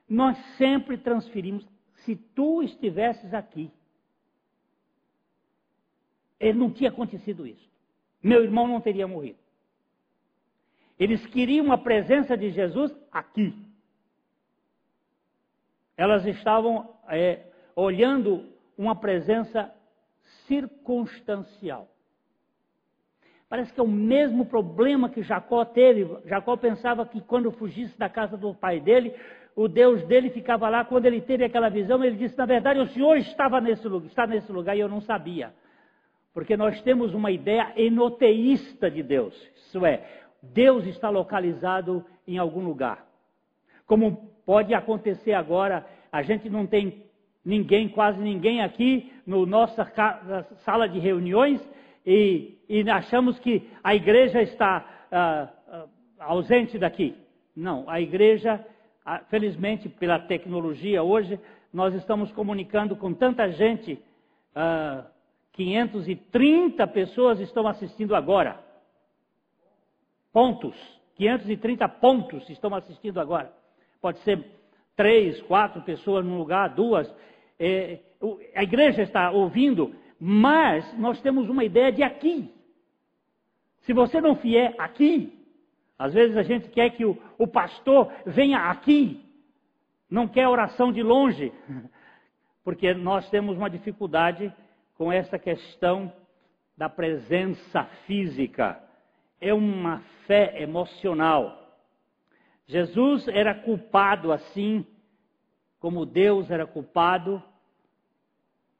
[0.08, 1.64] Nós sempre transferimos,
[2.04, 3.70] se tu estivesses aqui,
[6.40, 7.70] ele não tinha acontecido isso.
[8.20, 9.38] Meu irmão não teria morrido.
[10.98, 13.54] Eles queriam a presença de Jesus aqui.
[15.96, 17.46] Elas estavam é,
[17.76, 19.72] olhando uma presença
[20.46, 21.88] circunstancial.
[23.48, 26.08] Parece que é o mesmo problema que Jacó teve.
[26.24, 29.14] Jacó pensava que quando fugisse da casa do pai dele,
[29.54, 30.84] o Deus dele ficava lá.
[30.84, 34.26] Quando ele teve aquela visão, ele disse: Na verdade, o Senhor estava nesse lugar, está
[34.26, 35.52] nesse lugar e eu não sabia.
[36.32, 39.34] Porque nós temos uma ideia enoteísta de Deus.
[39.54, 40.04] Isso é,
[40.42, 43.06] Deus está localizado em algum lugar.
[43.86, 47.03] Como pode acontecer agora, a gente não tem
[47.44, 49.84] ninguém, quase ninguém aqui no nossa
[50.64, 51.60] sala de reuniões
[52.06, 55.86] e, e achamos que a igreja está ah, ah,
[56.18, 57.16] ausente daqui.
[57.56, 58.64] Não, a igreja,
[59.04, 61.38] ah, felizmente pela tecnologia hoje,
[61.72, 64.00] nós estamos comunicando com tanta gente.
[65.52, 68.64] 530 pessoas estão assistindo agora
[70.34, 70.74] pontos,
[71.14, 73.52] 530 pontos estão assistindo agora.
[74.02, 74.44] Pode ser
[74.96, 77.08] três, quatro pessoas num lugar, duas.
[77.58, 78.00] É,
[78.54, 82.52] a igreja está ouvindo, mas nós temos uma ideia de aqui.
[83.82, 85.32] Se você não vier aqui,
[85.98, 89.24] às vezes a gente quer que o, o pastor venha aqui,
[90.10, 91.52] não quer oração de longe,
[92.64, 94.52] porque nós temos uma dificuldade
[94.96, 96.12] com essa questão
[96.76, 98.82] da presença física
[99.44, 101.60] é uma fé emocional.
[102.66, 104.86] Jesus era culpado assim,
[105.84, 107.42] como Deus era culpado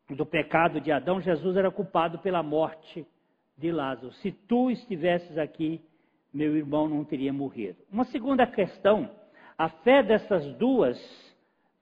[0.09, 3.07] do pecado de Adão, Jesus era culpado pela morte
[3.59, 4.11] de Lázaro.
[4.15, 5.83] Se tu estivesses aqui,
[6.33, 7.77] meu irmão não teria morrido.
[7.93, 9.11] Uma segunda questão:
[9.59, 10.99] a fé dessas duas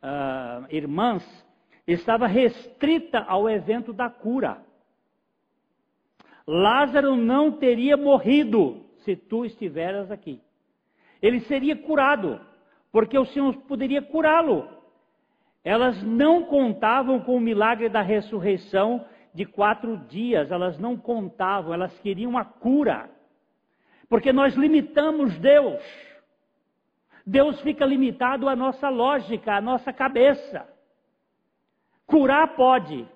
[0.02, 1.22] uh, irmãs
[1.86, 4.60] estava restrita ao evento da cura.
[6.44, 10.40] Lázaro não teria morrido se tu estiveras aqui.
[11.22, 12.40] Ele seria curado,
[12.90, 14.81] porque o Senhor poderia curá-lo.
[15.64, 19.04] Elas não contavam com o milagre da ressurreição
[19.34, 23.08] de quatro dias, elas não contavam, elas queriam a cura.
[24.08, 25.82] Porque nós limitamos Deus.
[27.24, 30.68] Deus fica limitado à nossa lógica, à nossa cabeça.
[32.06, 33.06] Curar pode,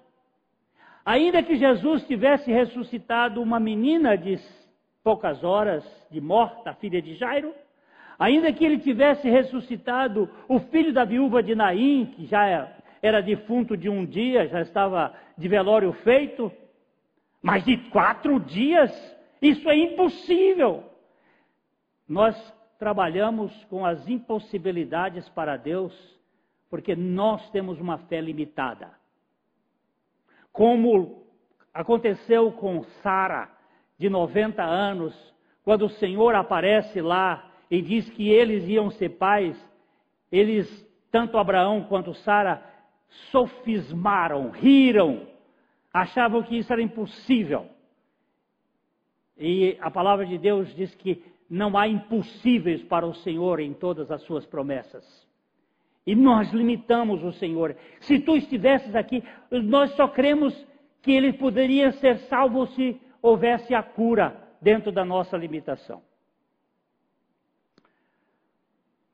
[1.06, 4.40] Ainda que Jesus tivesse ressuscitado uma menina de
[5.04, 7.54] poucas horas de morta, filha de Jairo,
[8.18, 13.76] ainda que ele tivesse ressuscitado o filho da viúva de Naim, que já era defunto
[13.76, 16.50] de um dia, já estava de velório feito,
[17.42, 18.90] mas de quatro dias,
[19.40, 20.84] isso é impossível.
[22.08, 22.36] Nós
[22.78, 25.92] trabalhamos com as impossibilidades para Deus,
[26.68, 28.90] porque nós temos uma fé limitada
[30.56, 31.26] como
[31.74, 33.50] aconteceu com Sara,
[33.98, 35.14] de 90 anos,
[35.62, 39.56] quando o Senhor aparece lá e diz que eles iam ser pais,
[40.30, 40.68] eles,
[41.10, 42.62] tanto Abraão quanto Sara,
[43.30, 45.26] sofismaram, riram,
[45.92, 47.66] achavam que isso era impossível.
[49.38, 54.10] E a palavra de Deus diz que não há impossíveis para o Senhor em todas
[54.10, 55.26] as suas promessas.
[56.06, 57.76] E nós limitamos o Senhor.
[58.00, 60.54] Se tu estivesses aqui, nós só cremos
[61.02, 66.02] que ele poderia ser salvo se houvesse a cura dentro da nossa limitação.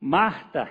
[0.05, 0.69] Marta,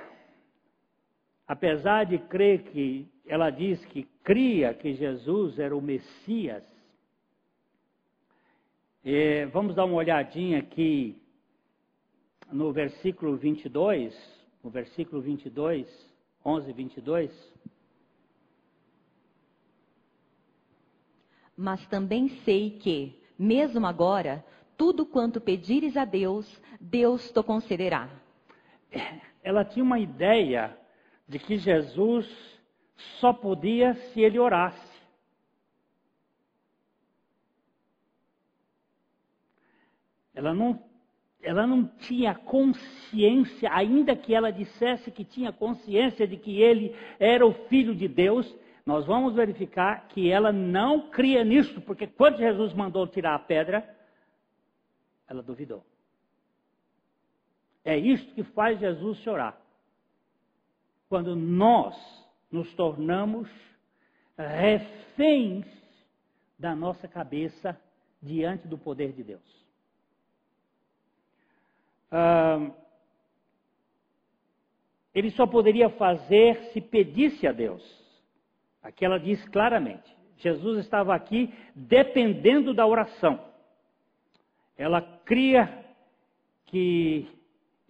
[1.48, 6.66] apesar de crer que, ela diz que cria que Jesus era o Messias,
[9.06, 11.18] é, vamos dar uma olhadinha aqui
[12.52, 14.14] no versículo 22,
[14.62, 15.88] no versículo 22.
[16.44, 17.54] 11, 22.
[21.56, 24.44] Mas também sei que, mesmo agora,
[24.76, 28.21] tudo quanto pedires a Deus, Deus te concederá.
[29.44, 30.78] Ela tinha uma ideia
[31.28, 32.28] de que Jesus
[33.20, 34.92] só podia se ele orasse.
[40.34, 40.92] Ela não
[41.44, 47.44] ela não tinha consciência, ainda que ela dissesse que tinha consciência de que ele era
[47.46, 52.74] o filho de Deus, nós vamos verificar que ela não cria nisso, porque quando Jesus
[52.74, 53.88] mandou tirar a pedra,
[55.28, 55.84] ela duvidou.
[57.84, 59.60] É isto que faz Jesus chorar.
[61.10, 61.96] Quando nós
[62.52, 63.50] nos tornamos
[64.38, 65.66] reféns
[66.58, 67.80] da nossa cabeça
[68.22, 69.66] diante do poder de Deus.
[72.12, 72.72] Ah,
[75.14, 77.84] ele só poderia fazer se pedisse a Deus.
[78.82, 83.44] Aqui ela diz claramente: Jesus estava aqui dependendo da oração.
[84.78, 85.86] Ela cria
[86.66, 87.28] que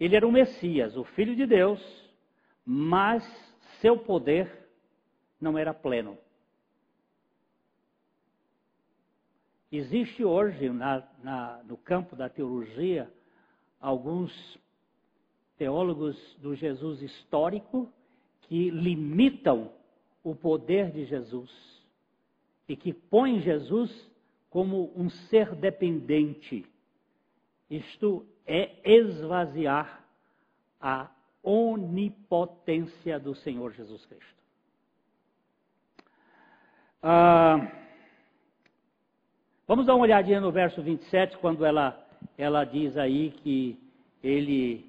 [0.04, 1.80] ele era o Messias, o Filho de Deus,
[2.66, 3.22] mas
[3.80, 4.68] seu poder
[5.40, 6.18] não era pleno.
[9.70, 13.08] Existe hoje na, na, no campo da teologia
[13.80, 14.32] alguns
[15.56, 17.88] teólogos do Jesus histórico
[18.42, 19.72] que limitam
[20.24, 21.48] o poder de Jesus
[22.68, 24.10] e que põem Jesus
[24.50, 26.66] como um ser dependente.
[27.70, 30.04] Isto é esvaziar
[30.80, 31.08] a
[31.42, 34.42] onipotência do Senhor Jesus Cristo.
[37.02, 37.82] Ah,
[39.72, 41.98] Vamos dar uma olhadinha no verso 27, quando ela,
[42.36, 43.78] ela diz aí que
[44.22, 44.84] ele.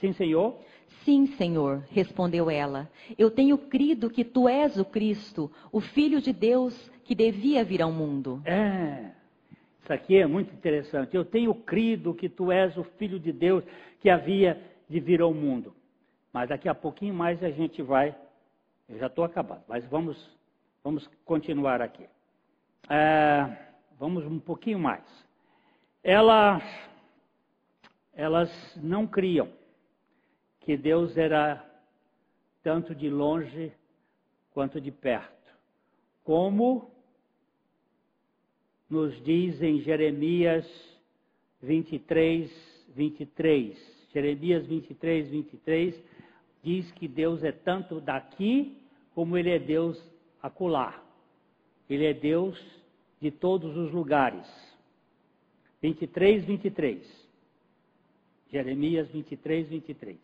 [0.00, 0.58] Sim, Senhor?
[1.04, 2.90] Sim, Senhor, respondeu ela.
[3.16, 7.80] Eu tenho crido que tu és o Cristo, o Filho de Deus que devia vir
[7.80, 8.42] ao mundo.
[8.44, 9.12] É,
[9.84, 11.14] isso aqui é muito interessante.
[11.14, 13.62] Eu tenho crido que tu és o Filho de Deus
[14.00, 15.72] que havia de vir ao mundo.
[16.32, 18.16] Mas daqui a pouquinho mais a gente vai.
[18.88, 20.34] Eu já estou acabado, mas vamos
[20.84, 22.06] Vamos continuar aqui.
[22.90, 23.56] É,
[23.98, 25.02] vamos um pouquinho mais.
[26.02, 26.62] Elas,
[28.12, 29.48] elas não criam
[30.60, 31.64] que Deus era
[32.62, 33.72] tanto de longe
[34.50, 35.32] quanto de perto.
[36.22, 36.93] Como
[38.94, 40.64] nos diz em Jeremias
[41.60, 42.48] 23,
[42.94, 43.76] 23.
[44.12, 46.04] Jeremias 23, 23
[46.62, 48.78] diz que Deus é tanto daqui
[49.12, 50.00] como Ele é Deus
[50.40, 51.02] acolá.
[51.90, 52.56] Ele é Deus
[53.20, 54.46] de todos os lugares.
[55.82, 57.28] 23, 23.
[58.52, 60.18] Jeremias 23, 23.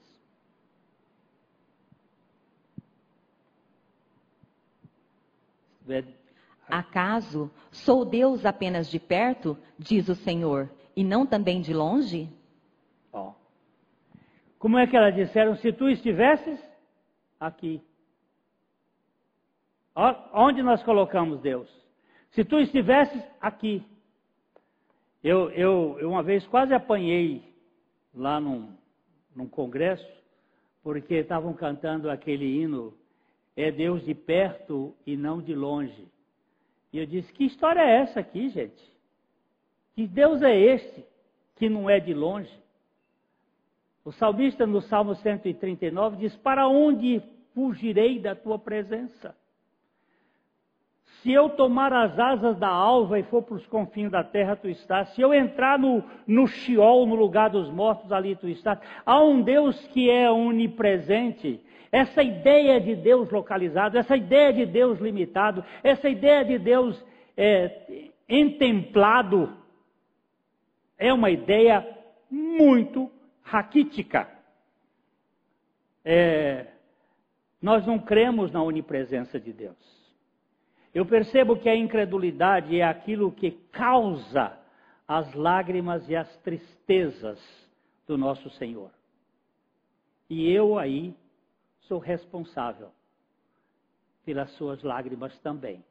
[6.71, 12.29] Acaso sou Deus apenas de perto, diz o Senhor, e não também de longe?
[13.13, 13.33] Ó.
[14.59, 15.57] Como é que elas disseram?
[15.57, 16.61] Se tu estivesses
[17.39, 17.83] aqui,
[20.33, 21.69] Onde nós colocamos Deus?
[22.31, 23.83] Se tu estivesses aqui.
[25.23, 27.43] Eu, eu, eu uma vez quase apanhei
[28.15, 28.73] lá num,
[29.35, 30.09] num congresso,
[30.83, 32.95] porque estavam cantando aquele hino,
[33.55, 36.09] é Deus de perto e não de longe.
[36.93, 38.91] E eu disse, que história é essa aqui, gente?
[39.95, 41.05] Que Deus é esse
[41.57, 42.53] que não é de longe?
[44.05, 47.23] O salmista no Salmo 139 diz: Para onde
[47.55, 49.37] fugirei da tua presença?
[51.23, 54.69] Se eu tomar as asas da alva e for para os confins da terra, tu
[54.69, 55.11] estás.
[55.11, 58.79] Se eu entrar no, no Sheol, no lugar dos mortos, ali tu estás.
[59.05, 61.61] Há um Deus que é onipresente.
[61.93, 67.05] Essa ideia de Deus localizado, essa ideia de Deus limitado, essa ideia de Deus
[67.37, 69.53] é, entemplado,
[70.97, 71.87] é uma ideia
[72.31, 73.11] muito
[73.43, 74.29] raquítica.
[76.05, 76.69] É,
[77.61, 80.01] nós não cremos na onipresença de Deus.
[80.95, 84.59] Eu percebo que a incredulidade é aquilo que causa
[85.07, 87.41] as lágrimas e as tristezas
[88.07, 88.91] do nosso Senhor.
[90.29, 91.15] E eu aí
[91.91, 92.93] sou responsável
[94.25, 95.85] pelas suas lágrimas também.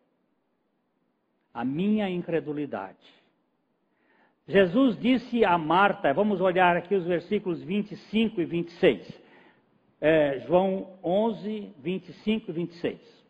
[1.53, 3.05] A minha incredulidade.
[4.47, 9.21] Jesus disse a Marta, vamos olhar aqui os versículos 25 e 26.
[9.99, 13.25] É, João 11, 25 e 26.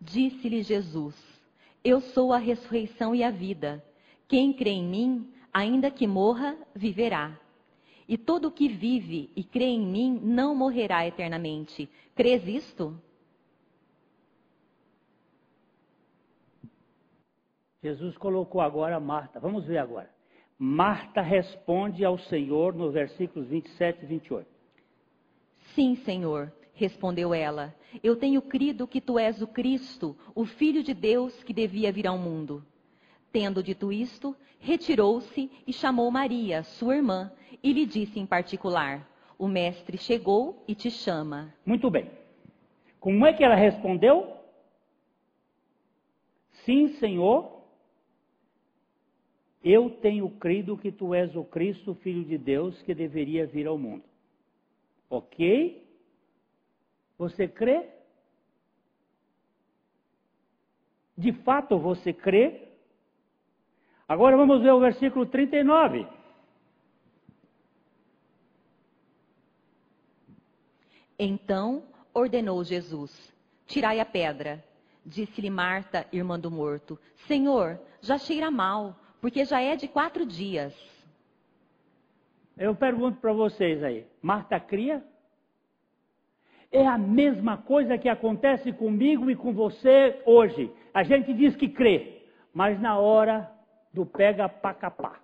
[0.00, 1.16] Disse-lhe Jesus:
[1.82, 3.84] Eu sou a ressurreição e a vida.
[4.28, 7.36] Quem crê em mim, ainda que morra, viverá.
[8.10, 11.88] E todo o que vive e crê em mim não morrerá eternamente.
[12.12, 13.00] Crês isto?
[17.80, 19.38] Jesus colocou agora Marta.
[19.38, 20.10] Vamos ver agora.
[20.58, 24.48] Marta responde ao Senhor nos versículos 27 e 28.
[25.76, 27.72] Sim, Senhor, respondeu ela.
[28.02, 32.08] Eu tenho crido que tu és o Cristo, o Filho de Deus que devia vir
[32.08, 32.66] ao mundo.
[33.32, 39.08] Tendo dito isto, retirou-se e chamou Maria, sua irmã, e lhe disse em particular:
[39.38, 41.54] o mestre chegou e te chama.
[41.64, 42.10] Muito bem.
[42.98, 44.36] Como é que ela respondeu?
[46.64, 47.62] Sim, Senhor,
[49.64, 53.78] eu tenho crido que tu és o Cristo, Filho de Deus, que deveria vir ao
[53.78, 54.04] mundo.
[55.08, 55.86] Ok?
[57.16, 57.88] Você crê?
[61.16, 62.69] De fato você crê?
[64.10, 66.04] Agora vamos ver o versículo 39.
[71.16, 73.32] Então ordenou Jesus:
[73.68, 74.64] Tirai a pedra.
[75.06, 76.98] Disse-lhe Marta, irmã do morto:
[77.28, 80.74] Senhor, já cheira mal, porque já é de quatro dias.
[82.58, 85.04] Eu pergunto para vocês aí: Marta cria?
[86.72, 90.68] É a mesma coisa que acontece comigo e com você hoje.
[90.92, 93.59] A gente diz que crê, mas na hora
[93.92, 95.20] do pega para capar.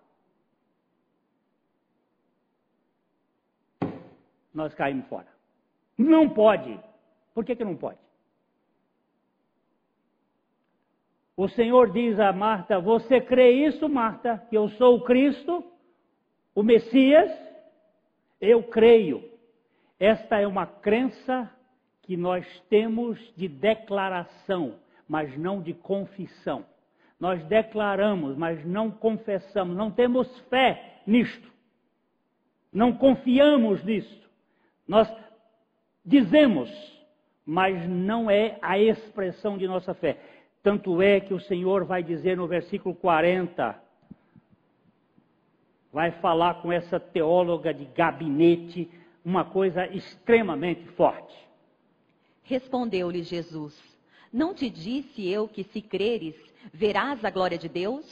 [4.53, 5.29] Nós caímos fora.
[5.99, 6.79] Não pode.
[7.35, 7.99] Por que, que não pode?
[11.37, 15.63] O Senhor diz a Marta: Você crê isso, Marta, que eu sou o Cristo,
[16.55, 17.31] o Messias?
[18.41, 19.23] Eu creio.
[19.99, 21.51] Esta é uma crença
[22.03, 26.65] que nós temos de declaração, mas não de confissão.
[27.19, 31.51] Nós declaramos, mas não confessamos, não temos fé nisto.
[32.73, 34.29] Não confiamos nisto.
[34.87, 35.11] Nós
[36.05, 36.71] dizemos,
[37.45, 40.19] mas não é a expressão de nossa fé.
[40.63, 43.81] Tanto é que o Senhor vai dizer no versículo 40,
[45.93, 48.91] vai falar com essa teóloga de gabinete,
[49.25, 51.35] uma coisa extremamente forte.
[52.43, 53.81] Respondeu-lhe Jesus:
[54.33, 56.37] Não te disse eu que se creres,
[56.73, 58.05] verás a glória de Deus?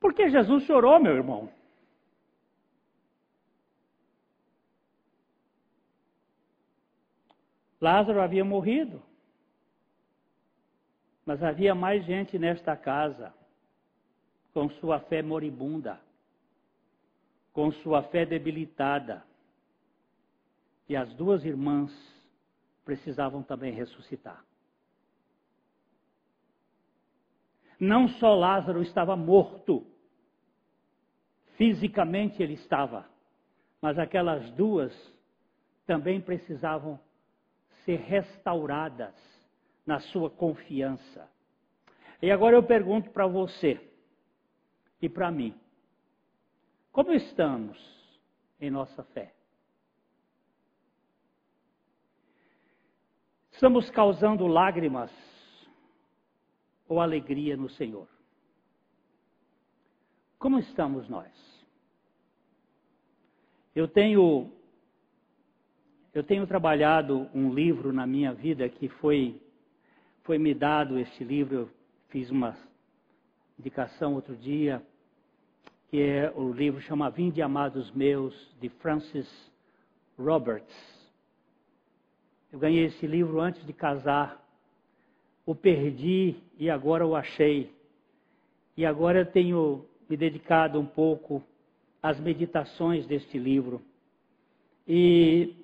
[0.00, 1.52] Por que Jesus chorou, meu irmão?
[7.80, 9.02] Lázaro havia morrido.
[11.24, 13.34] Mas havia mais gente nesta casa
[14.52, 16.00] com sua fé moribunda
[17.56, 19.24] com sua fé debilitada.
[20.86, 21.90] E as duas irmãs
[22.84, 24.44] precisavam também ressuscitar.
[27.78, 29.86] Não só Lázaro estava morto,
[31.56, 33.08] fisicamente ele estava,
[33.80, 34.92] mas aquelas duas
[35.86, 36.98] também precisavam
[37.84, 39.14] ser restauradas
[39.86, 41.30] na sua confiança.
[42.20, 43.80] E agora eu pergunto para você
[45.00, 45.54] e para mim:
[46.90, 47.78] como estamos
[48.58, 49.34] em nossa fé?
[53.52, 55.10] Estamos causando lágrimas
[56.88, 58.08] ou alegria no Senhor?
[60.38, 61.32] Como estamos nós?
[63.74, 64.50] Eu tenho
[66.14, 69.40] eu tenho trabalhado um livro na minha vida que foi
[70.22, 71.70] foi me dado este livro, eu
[72.08, 72.56] fiz uma
[73.58, 74.82] indicação outro dia
[75.88, 79.28] que é o livro chama Vinde Amados Meus, de Francis
[80.18, 80.74] Roberts.
[82.52, 84.42] Eu ganhei esse livro antes de casar,
[85.46, 87.70] o perdi e agora o achei.
[88.76, 91.42] E agora eu tenho me dedicado um pouco
[92.02, 93.80] às meditações deste livro.
[94.86, 95.54] E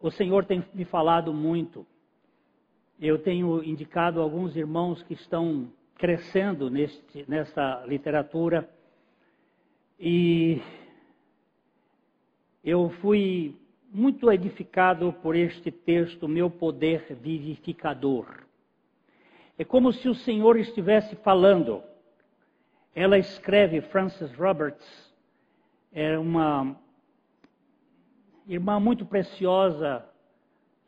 [0.00, 1.84] o Senhor tem me falado muito.
[3.00, 8.68] Eu tenho indicado alguns irmãos que estão crescendo neste, nessa literatura
[9.98, 10.60] e
[12.64, 13.56] eu fui
[13.92, 18.41] muito edificado por este texto, meu poder vivificador.
[19.58, 21.82] É como se o Senhor estivesse falando.
[22.94, 25.14] Ela escreve, Frances Roberts,
[25.92, 26.76] é uma
[28.46, 30.04] irmã muito preciosa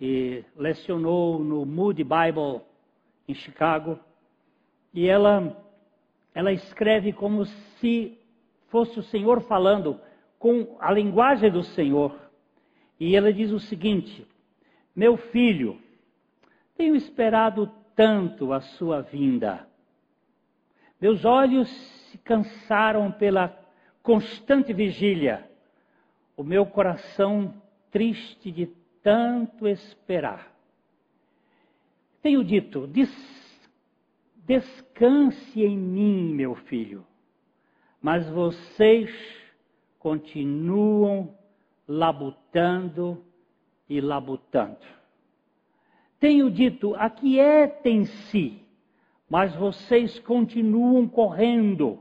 [0.00, 2.62] e lecionou no Moody Bible
[3.28, 3.98] em Chicago.
[4.92, 5.56] E ela,
[6.34, 8.18] ela escreve como se
[8.68, 10.00] fosse o Senhor falando
[10.38, 12.18] com a linguagem do Senhor.
[12.98, 14.26] E ela diz o seguinte:
[14.94, 15.78] Meu filho,
[16.76, 19.66] tenho esperado tanto a sua vinda.
[21.00, 21.68] Meus olhos
[22.10, 23.56] se cansaram pela
[24.02, 25.48] constante vigília.
[26.36, 27.54] O meu coração
[27.90, 28.66] triste de
[29.02, 30.52] tanto esperar.
[32.22, 33.10] Tenho dito: des
[34.46, 37.06] descanse em mim, meu filho
[38.04, 39.10] mas vocês
[39.98, 41.34] continuam
[41.88, 43.24] labutando
[43.88, 44.76] e labutando.
[46.24, 48.58] Tenho dito, aquietem-se,
[49.28, 51.98] mas vocês continuam correndo.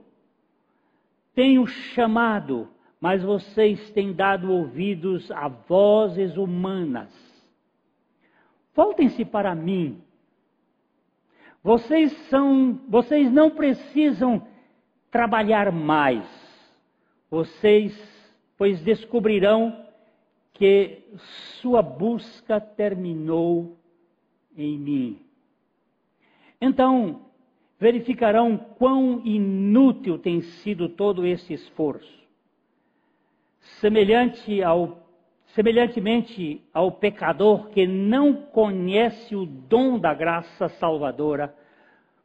[1.36, 2.70] Tenho chamado,
[3.02, 7.12] mas vocês têm dado ouvidos a vozes humanas.
[8.74, 10.02] Voltem-se para mim.
[11.62, 14.48] Vocês são, vocês não precisam
[15.12, 16.26] trabalhar mais.
[17.30, 17.94] Vocês,
[18.58, 19.86] pois descobrirão
[20.54, 21.04] que
[21.60, 23.83] sua busca terminou
[24.58, 25.20] em mim.
[26.60, 27.22] Então,
[27.80, 32.24] verificarão quão inútil tem sido todo esse esforço.
[33.82, 35.06] Semelhante ao,
[35.48, 41.54] semelhantemente ao pecador que não conhece o dom da graça salvadora,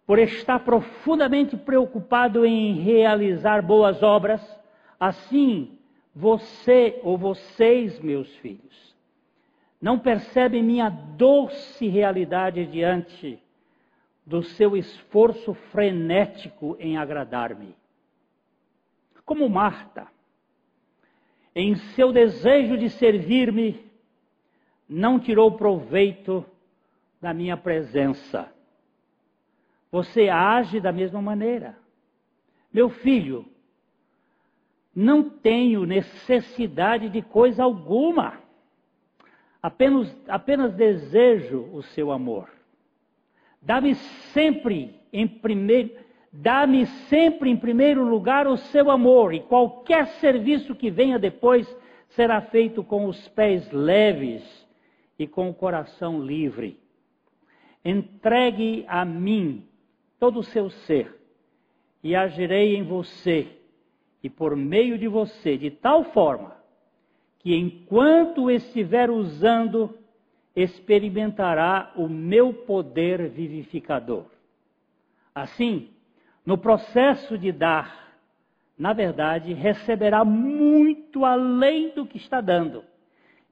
[0.07, 4.41] por estar profundamente preocupado em realizar boas obras,
[4.99, 5.76] assim
[6.14, 8.97] você ou vocês, meus filhos,
[9.81, 13.39] não percebem minha doce realidade diante
[14.26, 17.74] do seu esforço frenético em agradar-me.
[19.24, 20.09] Como Marta,
[21.55, 23.85] em seu desejo de servir-me,
[24.89, 26.45] não tirou proveito
[27.20, 28.53] da minha presença.
[29.91, 31.76] Você age da mesma maneira.
[32.72, 33.47] Meu filho,
[34.95, 38.47] não tenho necessidade de coisa alguma.
[39.62, 42.48] Apenas, apenas desejo o seu amor.
[43.61, 43.94] Dá-me
[44.32, 45.90] sempre em primeiro,
[46.32, 51.66] dá-me sempre em primeiro lugar o seu amor, e qualquer serviço que venha depois
[52.11, 54.42] será feito com os pés leves
[55.18, 56.78] e com o coração livre.
[57.84, 59.66] Entregue a mim
[60.20, 61.14] todo o seu ser,
[62.02, 63.48] e agirei em você
[64.22, 66.57] e por meio de você, de tal forma
[67.39, 69.97] que enquanto estiver usando,
[70.55, 74.24] experimentará o meu poder vivificador.
[75.34, 75.91] Assim,
[76.45, 78.16] no processo de dar,
[78.76, 82.82] na verdade, receberá muito além do que está dando,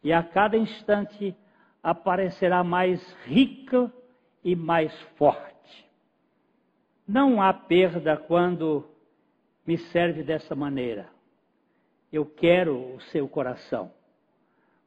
[0.02, 1.34] e a cada instante
[1.82, 3.92] aparecerá mais rica
[4.42, 5.86] e mais forte.
[7.06, 8.84] Não há perda quando
[9.64, 11.15] me serve dessa maneira.
[12.12, 13.92] Eu quero o seu coração.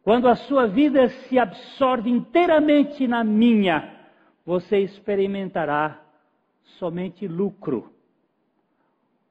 [0.03, 3.95] Quando a sua vida se absorve inteiramente na minha,
[4.45, 6.01] você experimentará
[6.78, 7.93] somente lucro.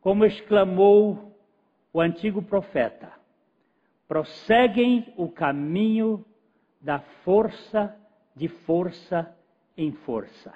[0.00, 1.36] Como exclamou
[1.92, 3.12] o antigo profeta:
[4.06, 6.24] prosseguem o caminho
[6.80, 7.96] da força
[8.36, 9.34] de força
[9.76, 10.52] em força.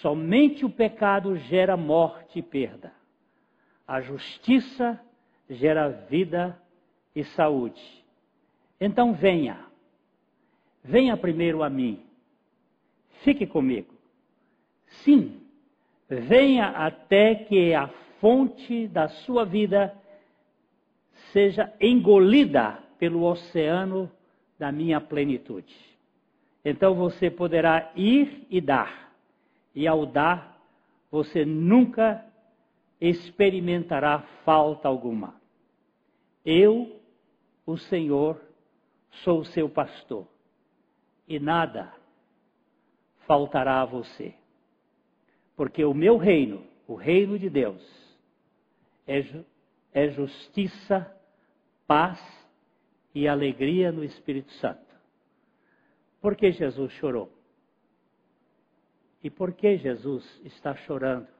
[0.00, 2.92] Somente o pecado gera morte e perda.
[3.86, 4.98] A justiça
[5.48, 6.58] gera vida
[7.14, 7.82] e saúde.
[8.80, 9.58] Então venha,
[10.82, 12.00] venha primeiro a mim,
[13.22, 13.94] fique comigo.
[15.04, 15.40] Sim,
[16.08, 17.88] venha até que a
[18.20, 19.94] fonte da sua vida
[21.32, 24.10] seja engolida pelo oceano
[24.58, 25.74] da minha plenitude.
[26.64, 29.12] Então você poderá ir e dar,
[29.74, 30.58] e ao dar,
[31.10, 32.24] você nunca
[33.08, 35.40] experimentará falta alguma.
[36.44, 37.00] Eu,
[37.66, 38.40] o Senhor,
[39.22, 40.26] sou o seu pastor,
[41.26, 41.92] e nada
[43.26, 44.34] faltará a você.
[45.56, 47.82] Porque o meu reino, o reino de Deus,
[49.06, 49.24] é,
[49.92, 51.10] é justiça,
[51.86, 52.20] paz
[53.14, 54.82] e alegria no Espírito Santo.
[56.20, 57.30] Por que Jesus chorou?
[59.22, 61.33] E por que Jesus está chorando?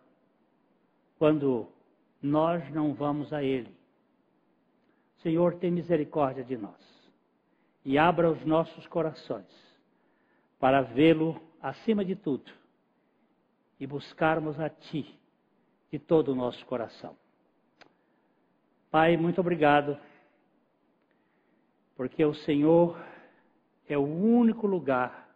[1.18, 1.68] Quando
[2.22, 3.74] nós não vamos a Ele.
[5.22, 6.80] Senhor, tem misericórdia de nós
[7.84, 9.46] e abra os nossos corações
[10.58, 12.50] para vê-lo acima de tudo
[13.78, 15.18] e buscarmos a Ti
[15.90, 17.16] de todo o nosso coração.
[18.90, 19.98] Pai, muito obrigado,
[21.96, 22.98] porque o Senhor
[23.88, 25.28] é o único lugar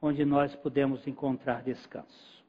[0.00, 2.43] onde nós podemos encontrar descanso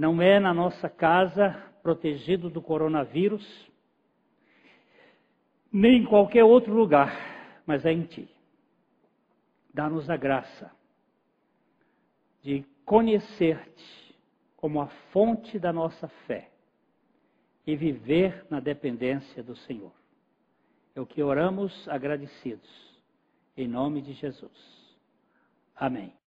[0.00, 1.50] não é na nossa casa,
[1.82, 3.46] protegido do coronavírus,
[5.70, 8.26] nem em qualquer outro lugar, mas é em Ti.
[9.74, 10.72] Dá-nos a graça
[12.42, 14.16] de conhecer-te
[14.56, 16.50] como a fonte da nossa fé
[17.66, 19.92] e viver na dependência do Senhor.
[20.94, 22.70] É o que oramos agradecidos,
[23.54, 24.96] em nome de Jesus.
[25.76, 26.19] Amém.